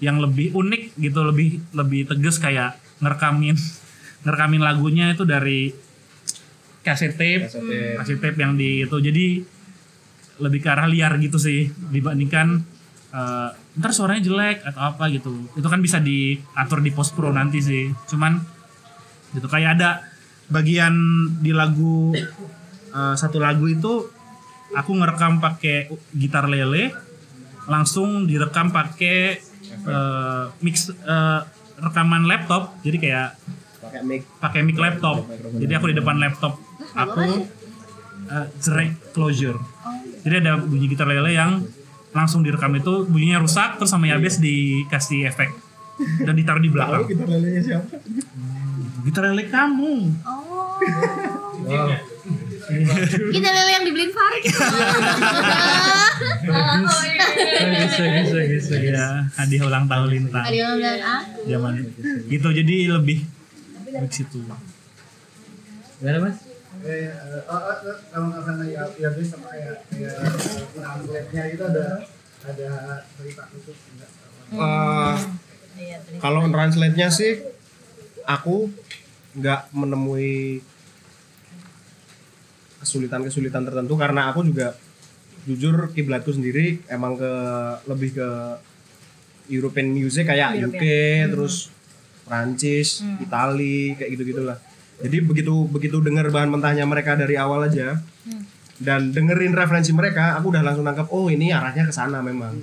[0.00, 3.56] yang lebih unik gitu lebih lebih tegas kayak ngerekamin
[4.24, 5.72] ngerekamin lagunya itu dari
[6.80, 7.48] kaset tape.
[8.00, 8.96] kaset tape yang di itu.
[8.96, 9.26] Jadi
[10.40, 12.64] lebih ke arah liar gitu sih dibandingkan
[13.10, 15.30] eh, ntar suaranya jelek atau apa gitu.
[15.54, 17.90] Itu kan bisa diatur di post pro nanti sih.
[18.10, 18.38] Cuman
[19.34, 19.46] gitu.
[19.46, 19.90] Kayak ada
[20.50, 20.94] bagian
[21.38, 22.14] di lagu
[22.90, 24.06] eh, satu lagu itu
[24.74, 26.94] aku ngerekam pakai gitar lele
[27.70, 29.38] langsung direkam pakai
[29.86, 31.40] eh, mix eh,
[31.80, 32.74] rekaman laptop.
[32.82, 33.28] Jadi kayak
[33.80, 34.22] pakai mic.
[34.38, 35.26] pakai mic laptop.
[35.58, 36.58] Jadi aku di depan laptop
[36.94, 37.46] aku
[38.30, 39.58] eh, cerai closure.
[40.20, 41.64] Jadi ada bunyi gitar lele yang
[42.10, 45.50] langsung direkam itu bunyinya rusak terus sama Yabes dikasih efek
[46.26, 47.94] dan ditaruh di belakang kita lelenya siapa
[49.06, 49.94] gitar lele kamu
[51.60, 51.92] Oh.
[53.34, 54.44] Kita lele yang dibeliin Farid.
[56.40, 58.92] Bagus, bagus, bagus, bagus.
[58.92, 61.20] ya hadiah ulang tahun lintang Ada yang bilang ah.
[61.48, 61.72] zaman
[62.28, 63.24] gitu jadi lebih
[63.88, 64.40] di situ
[66.00, 66.49] Gimana mas?
[66.84, 67.12] Eh,
[67.44, 67.60] oh,
[68.10, 70.16] kalau nggak salah ya ya bisa sama kayak kayak
[70.72, 71.86] translate-nya itu ada
[72.40, 72.70] ada
[73.18, 76.18] cerita khusus enggak tadi.
[76.18, 77.44] kalau translate-nya sih
[78.24, 78.72] aku
[79.36, 80.64] nggak menemui
[82.80, 84.72] kesulitan-kesulitan tertentu karena aku juga
[85.44, 87.32] jujur kiblatku sendiri emang ke
[87.88, 88.28] lebih ke
[89.52, 90.82] European music kayak UK
[91.28, 91.68] terus
[92.30, 94.62] Prancis, Itali kayak gitu gitulah.
[95.00, 97.96] Jadi begitu begitu dengar bahan mentahnya mereka dari awal aja
[98.80, 102.56] dan dengerin referensi mereka, aku udah langsung nangkep oh ini arahnya ke sana memang.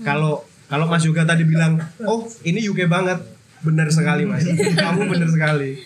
[0.00, 0.40] Kalau
[0.72, 1.76] kalau Mas Yoga tadi bilang,
[2.08, 3.20] oh ini UK banget,
[3.60, 4.48] benar sekali Mas.
[4.84, 5.76] Kamu benar sekali.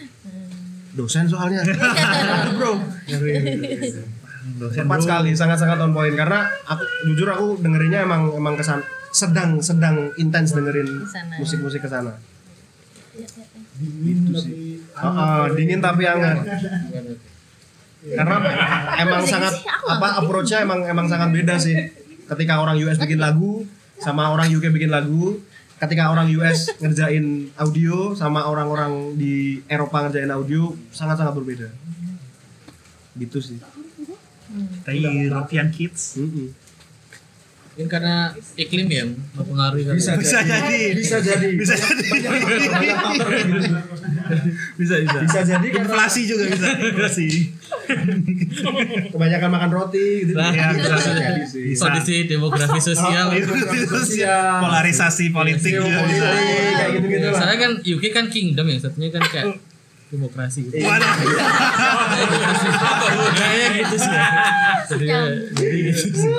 [0.94, 1.66] Dosen soalnya,
[2.58, 2.78] bro.
[4.62, 5.02] dosen Tepat bro.
[5.02, 8.78] sekali, sangat-sangat on point karena aku jujur aku dengerinnya emang emang kesan
[9.10, 11.02] sedang sedang intens dengerin
[11.42, 12.14] musik-musik ke sana.
[13.76, 14.52] Dingin tapi
[14.92, 16.44] Oh, oh, dingin tapi hangat.
[18.02, 18.36] karena
[18.98, 21.74] emang sangat apa approach-nya emang emang sangat beda sih.
[22.28, 23.64] Ketika orang US bikin lagu
[23.96, 25.40] sama orang UK bikin lagu.
[25.78, 31.68] Ketika orang US ngerjain audio sama orang-orang di Eropa ngerjain audio sangat-sangat berbeda.
[33.16, 33.58] Gitu sih.
[34.84, 36.20] Tapi European kids.
[36.20, 36.52] Mm-mm.
[37.72, 38.16] Mungkin karena
[38.52, 39.96] iklim yang mempengaruhi kali.
[39.96, 40.92] bisa, Bisa jadi.
[40.92, 42.08] bisa jadi Bisa jadi.
[44.76, 45.18] bisa bisa.
[45.24, 46.68] bisa jadi Inflasi juga bisa.
[46.68, 47.26] Inflasi.
[49.08, 50.92] kebanyakan makan roti gitu Nah, Iya, bisa.
[50.94, 51.82] bisa jadi sih Bisa.
[51.82, 53.26] Kondisi demografi sosial.
[53.88, 56.28] sosial Polarisasi politik juga bisa.
[56.28, 59.56] Geopolitik, kayak gitu-gitu lah Soalnya kan UK kan kingdom yang satunya kan kayak
[60.08, 60.76] demokrasi gitu.
[60.76, 61.12] Waduh.
[63.32, 64.16] Kayaknya gitu sih.
[64.90, 65.06] Jadi,
[65.56, 66.32] jadi gitu sih.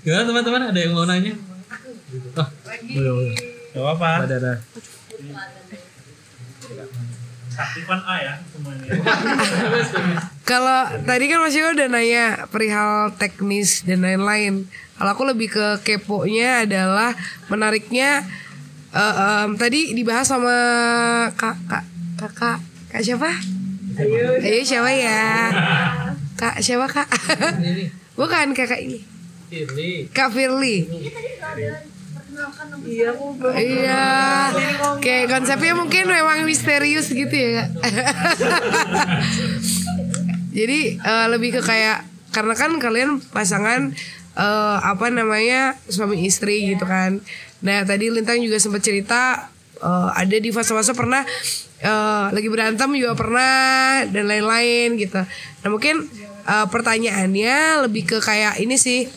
[0.00, 1.36] Gimana teman-teman ada yang mau nanya?
[2.36, 2.48] Oh,
[2.96, 3.36] boleh boleh.
[3.70, 4.10] Gak apa-apa.
[4.26, 4.54] Ada ada.
[7.60, 8.88] Aktifan A ya semuanya.
[10.48, 14.64] Kalau tadi kan Mas Yoga udah nanya perihal teknis dan lain-lain.
[14.96, 17.12] Kalau aku lebih ke kepo-nya adalah
[17.52, 18.24] menariknya
[18.90, 19.14] eh,
[19.44, 20.56] em, tadi dibahas sama
[21.36, 21.84] kak kak
[22.16, 22.58] kakak
[22.88, 23.28] kak siapa?
[24.40, 25.22] Ayo siapa ya?
[26.40, 27.04] Kak siapa kak?
[28.16, 29.04] Bukan kakak ini.
[29.50, 30.06] Firly.
[30.14, 30.86] Kak Firly.
[32.86, 34.06] Iya, aku Iya.
[35.02, 37.68] Kayak konsepnya mungkin memang misterius gitu ya, Kak.
[40.56, 43.90] Jadi eh, lebih ke kayak karena kan kalian pasangan
[44.38, 47.18] eh, apa namanya suami istri gitu kan.
[47.66, 49.50] Nah tadi Lintang juga sempat cerita
[49.82, 51.26] eh, ada di fase-fase pernah
[51.82, 55.20] eh, lagi berantem juga pernah dan lain-lain gitu.
[55.26, 56.06] Nah mungkin
[56.46, 59.10] eh, pertanyaannya lebih ke kayak ini sih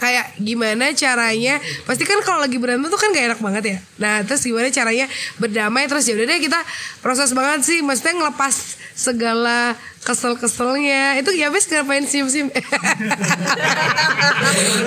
[0.00, 3.78] kayak gimana caranya pasti kan kalau lagi berantem tuh kan gak enak banget ya.
[4.00, 5.04] Nah terus gimana caranya
[5.36, 6.56] berdamai terus ya udah deh kita
[7.04, 11.20] proses banget sih maksudnya ngelepas segala kesel-keselnya.
[11.20, 12.48] Itu ya bes ngapain sim-sim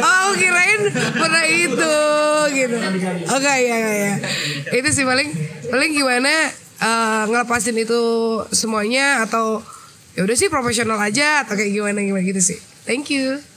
[0.09, 0.81] oh kirain
[1.13, 1.93] pernah itu
[2.57, 2.75] gitu.
[3.29, 4.13] Oke ya ya ya.
[4.73, 5.29] Itu sih paling
[5.69, 6.49] paling gimana
[6.81, 8.01] eh, ngelepasin itu
[8.49, 9.61] semuanya atau
[10.17, 12.57] ya udah sih profesional aja atau kayak gimana gimana gitu sih.
[12.89, 13.52] Thank you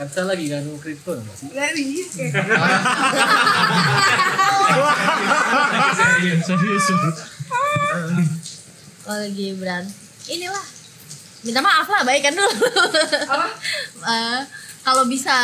[0.00, 1.52] Kan saya lagi nganu kripto nggak sih?
[6.40, 7.16] Serius, serius.
[9.04, 9.92] Kalau lagi berantem,
[10.32, 10.64] inilah
[11.44, 12.48] minta maaf lah baikkan dulu.
[14.00, 14.40] Eh,
[14.80, 15.36] kalau bisa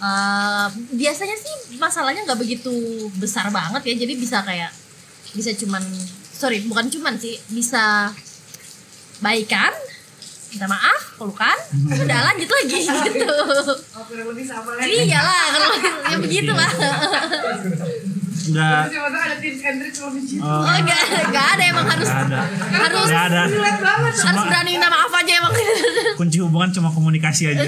[0.00, 0.66] eh,
[0.96, 2.72] biasanya sih masalahnya nggak begitu
[3.20, 4.72] besar banget ya, jadi bisa kayak
[5.36, 5.84] bisa cuman
[6.32, 8.08] sorry bukan cuman sih bisa
[9.20, 9.76] baikan
[10.56, 11.58] minta maaf pelukan
[12.00, 13.28] udah lanjut lagi gitu
[13.92, 14.88] Oh, kurang lebih sama lah.
[14.88, 15.68] iyalah kalau
[16.08, 16.72] ya begitu lah
[18.46, 18.86] Enggak.
[20.22, 20.38] Situ.
[20.38, 22.46] Oh, oh enggak enggak ada emang harus ada.
[22.46, 23.42] harus Nggak ada.
[24.06, 25.50] Harus berani minta maaf aja emang
[26.20, 27.66] Kunci hubungan cuma komunikasi aja.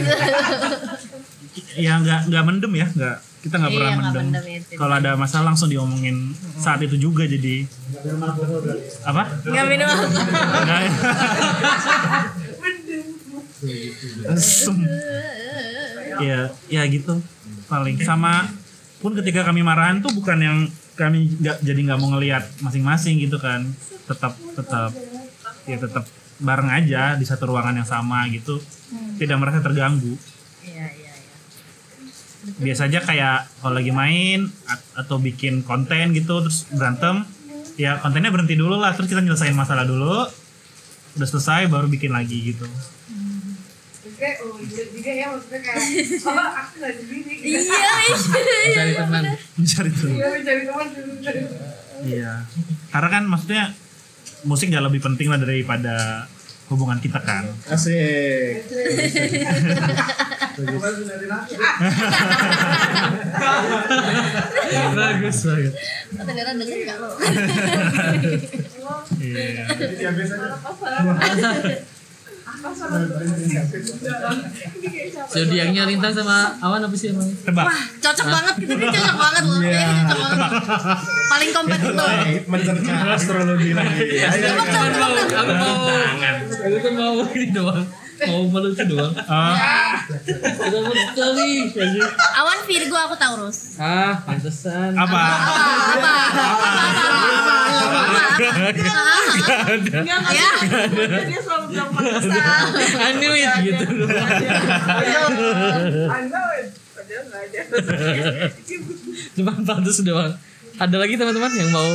[1.74, 4.24] ya nggak nggak mendem ya, nggak kita nggak pernah Iya, mendem.
[4.30, 4.72] mendem itu.
[4.76, 7.66] Kalau ada masalah langsung diomongin saat itu juga jadi
[9.02, 9.22] apa?
[9.42, 9.88] nggak minum.
[14.28, 14.76] Asem.
[16.18, 17.18] ya ya gitu
[17.66, 17.98] paling.
[18.02, 18.46] Sama
[18.98, 20.58] pun ketika kami marahan tuh bukan yang
[20.98, 23.66] kami nggak jadi nggak mau ngelihat masing-masing gitu kan.
[24.06, 24.90] Tetap tetap
[25.64, 26.04] ya tetap
[26.38, 28.58] bareng aja di satu ruangan yang sama gitu.
[29.18, 30.14] Tidak merasa terganggu.
[30.64, 31.34] Iya iya iya.
[32.58, 37.22] Biasa aja kayak kalau lagi main at- atau bikin konten gitu terus berantem
[37.78, 40.26] ya kontennya berhenti dulu lah terus kita nyelesain masalah dulu
[41.18, 42.64] udah selesai baru bikin lagi gitu
[44.10, 45.78] Kayak, oh iya juga ya maksudnya kayak,
[46.24, 47.34] oh aku gak sendiri.
[47.38, 49.22] iya iya Cari teman.
[49.54, 50.86] mencari dulu Iya, mencari teman.
[52.00, 52.32] Iya.
[52.88, 53.62] Karena kan maksudnya
[54.42, 56.26] musik jauh lebih penting lah daripada
[56.66, 57.46] hubungan kita kan.
[57.68, 58.66] asik
[64.90, 65.72] Bagus banget.
[66.10, 67.10] ternyata denger nggak lo
[69.18, 69.64] Iya.
[75.28, 77.28] Zodiaknya Lintang sama Awan apa sih emang?
[77.44, 77.66] Tebak.
[78.02, 78.72] cocok banget gitu.
[78.74, 79.60] Ini cocok banget loh.
[79.62, 79.78] Iya.
[79.84, 80.50] ini cocok banget.
[81.28, 82.08] Paling kompetitor.
[82.48, 82.92] Mencerca.
[83.14, 84.04] Astrologi lagi.
[84.18, 85.82] Coba, Aku mau, aku mau,
[86.58, 87.84] aku mau ini doang,
[88.20, 89.14] mau melucu doang.
[89.14, 89.54] Oh,
[90.08, 91.62] Kita mau sekali.
[92.34, 94.90] awan Virgo aku Taurus Ah, pantesan.
[94.92, 95.22] apa?
[95.94, 97.56] apa apa apa
[100.28, 100.50] ya
[101.24, 102.32] dia selalu bilang pantesan.
[102.96, 103.84] I knew it gitu.
[106.06, 106.66] I know it.
[106.88, 107.60] Padahal nggak ada.
[109.34, 110.32] Cuma pantas doang.
[110.78, 111.88] Ada lagi teman-teman yang mau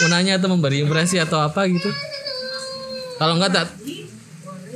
[0.00, 1.88] mau nanya atau memberi impresi atau apa gitu?
[3.16, 3.66] Kalau enggak tak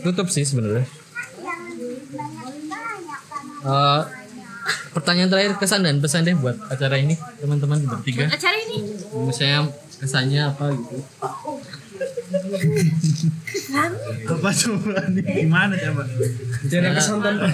[0.05, 0.85] tutup sih sebenarnya.
[3.65, 4.01] Eh,
[4.93, 8.29] pertanyaan terakhir kesan dan pesan deh buat acara ini teman-teman bertiga.
[8.29, 8.85] Acara ini
[9.25, 10.97] Misalnya kesannya apa gitu.
[14.29, 15.25] Apa coba nih?
[15.25, 16.03] Gimana coba?
[16.69, 17.47] Jangan kesan tanpa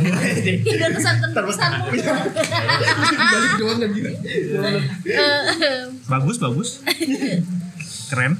[0.42, 1.70] tidak kesan terkesan.
[3.30, 4.10] balik doang kan gitu.
[6.12, 6.70] Bagus bagus.
[8.10, 8.34] Keren.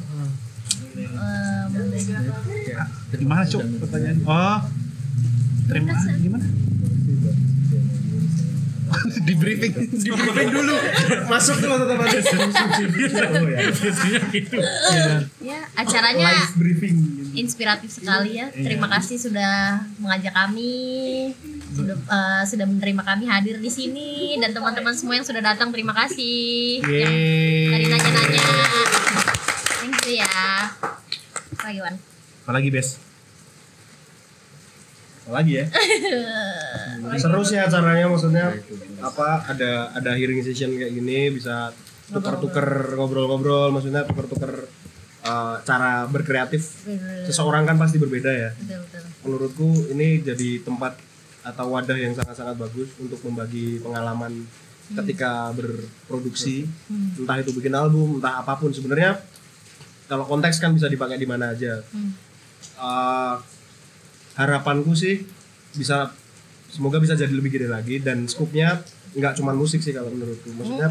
[3.10, 4.18] Gimana cuk pertanyaan?
[4.24, 4.58] Oh.
[5.70, 6.46] Terima gimana?
[9.26, 9.72] di briefing,
[10.02, 10.74] di briefing dulu.
[11.30, 12.18] Masuk dulu tetap ada
[13.70, 14.58] Biasanya gitu.
[15.46, 16.96] Ya, acaranya live briefing.
[17.38, 18.50] inspiratif sekali ya.
[18.50, 21.30] Terima kasih sudah mengajak kami,
[21.70, 25.94] sudah eh, sudah menerima kami hadir di sini dan teman-teman semua yang sudah datang terima
[25.94, 26.82] kasih.
[26.82, 27.14] Yang
[27.70, 28.99] tadi nanya-nanya.
[30.10, 30.66] You ya.
[31.62, 31.94] Lagi Wan.
[32.42, 32.98] Apalagi bes?
[35.30, 35.70] lagi ya?
[37.22, 38.50] Seru sih acaranya maksudnya
[38.98, 41.70] apa ada ada hearing session kayak gini bisa
[42.10, 44.66] tuker-tuker ngobrol-ngobrol maksudnya tuker-tuker
[45.22, 46.82] uh, cara berkreatif.
[47.30, 48.50] Seseorang kan pasti berbeda ya.
[48.58, 49.02] Betul betul.
[49.22, 50.98] menurutku ini jadi tempat
[51.46, 54.42] atau wadah yang sangat-sangat bagus untuk membagi pengalaman
[54.90, 56.66] ketika berproduksi.
[56.90, 58.74] Entah itu bikin album entah apa pun.
[58.74, 59.29] Sebenarnya
[60.10, 61.78] kalau konteks kan bisa dipakai di mana aja.
[62.74, 63.38] Uh,
[64.34, 65.22] harapanku sih
[65.78, 66.10] bisa
[66.66, 68.82] semoga bisa jadi lebih gede lagi dan skupnya
[69.14, 70.50] nggak cuma musik sih kalau menurutku.
[70.58, 70.90] Maksudnya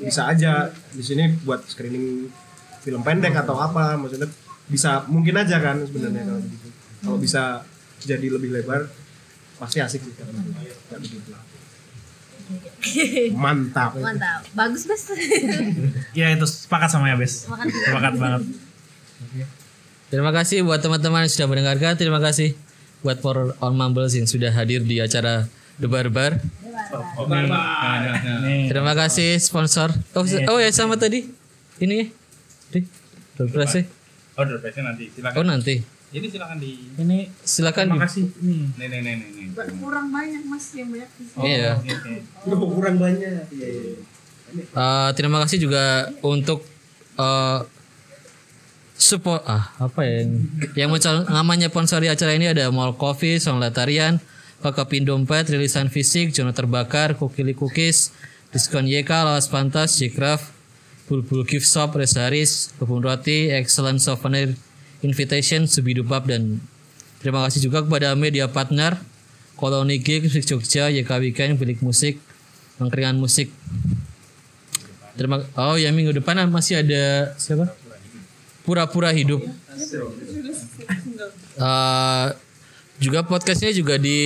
[0.00, 2.32] bisa aja di sini buat screening
[2.80, 4.32] film pendek atau apa maksudnya
[4.64, 6.68] bisa mungkin aja kan sebenarnya kalau begitu.
[7.04, 7.42] Kalau bisa
[8.00, 8.88] jadi lebih lebar
[9.60, 11.30] pasti asik sih kayak begitu
[13.32, 14.44] mantap Mantap.
[14.52, 15.08] Bagus, Bes.
[16.12, 17.48] Ya itu sepakat sama ya bes.
[17.48, 18.42] Sepakat banget.
[20.12, 21.96] Terima kasih buat teman-teman yang sudah mendengarkan.
[21.98, 22.54] Terima kasih
[23.02, 25.48] buat for on Mumbles yang sudah hadir di acara
[25.80, 26.38] The Barbar.
[28.44, 28.70] Nih.
[28.70, 29.90] Terima kasih sponsor.
[30.14, 31.26] Oh, oh ya sama tadi.
[31.82, 32.06] Ini ya.
[32.70, 32.80] Di.
[33.34, 33.82] Doorpress
[34.34, 35.10] Oh, doorpressnya nanti.
[35.14, 35.36] Silakan.
[35.38, 35.93] Oh nanti.
[36.14, 36.70] Ini silakan di.
[36.94, 37.84] Ini Silakan.
[37.90, 38.24] terima kasih.
[38.38, 39.46] Nih, nih, nih, nih, nih.
[39.82, 41.42] kurang banyak mas yang banyak di sini.
[41.42, 41.72] Iya.
[41.82, 42.14] Oke.
[42.46, 43.94] udah kurang banyak iya, iya.
[44.54, 45.82] Eh, terima kasih juga
[46.22, 46.62] untuk
[47.14, 47.60] eh
[48.94, 50.30] support ah apa ya yang
[50.78, 54.22] yang mencal- namanya sponsori acara ini ada Mall Coffee, Song Latarian,
[54.62, 58.14] Pakapin Dompet, Rilisan Fisik, Jono Terbakar, Kukili Cookies,
[58.54, 60.54] Diskon YK, Lawas Pantas, Jikraf,
[61.10, 64.54] Bulbul Gift Shop, Resaris, Kebun Roti, Excellent Souvenir
[65.04, 66.58] Invitation, Subidupap dan
[67.20, 68.96] terima kasih juga kepada media partner
[69.54, 72.18] Koloni Gig, Musik Jogja, YK Weekend, Bilik Musik,
[72.82, 73.52] Angkringan Musik,
[75.14, 77.70] Terima Oh ya minggu depan masih ada siapa?
[78.66, 79.44] Pura-pura hidup.
[81.54, 82.26] Eh,
[82.98, 84.18] juga podcastnya juga di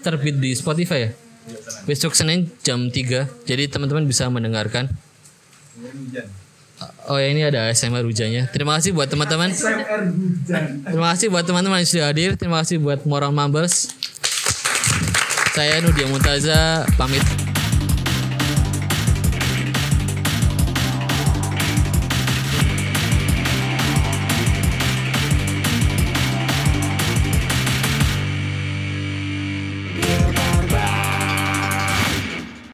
[0.00, 1.10] terbit di Spotify ya.
[1.86, 4.88] Besok Senin jam 3 Jadi teman-teman bisa mendengarkan.
[7.06, 8.50] Oh ya ini ada ASMR hujannya.
[8.50, 9.54] Terima kasih buat teman-teman.
[10.82, 12.34] Terima kasih buat teman-teman yang sudah hadir.
[12.34, 13.94] Terima kasih buat Moral Mambers.
[15.54, 17.45] Saya Nudia Muntaza pamit.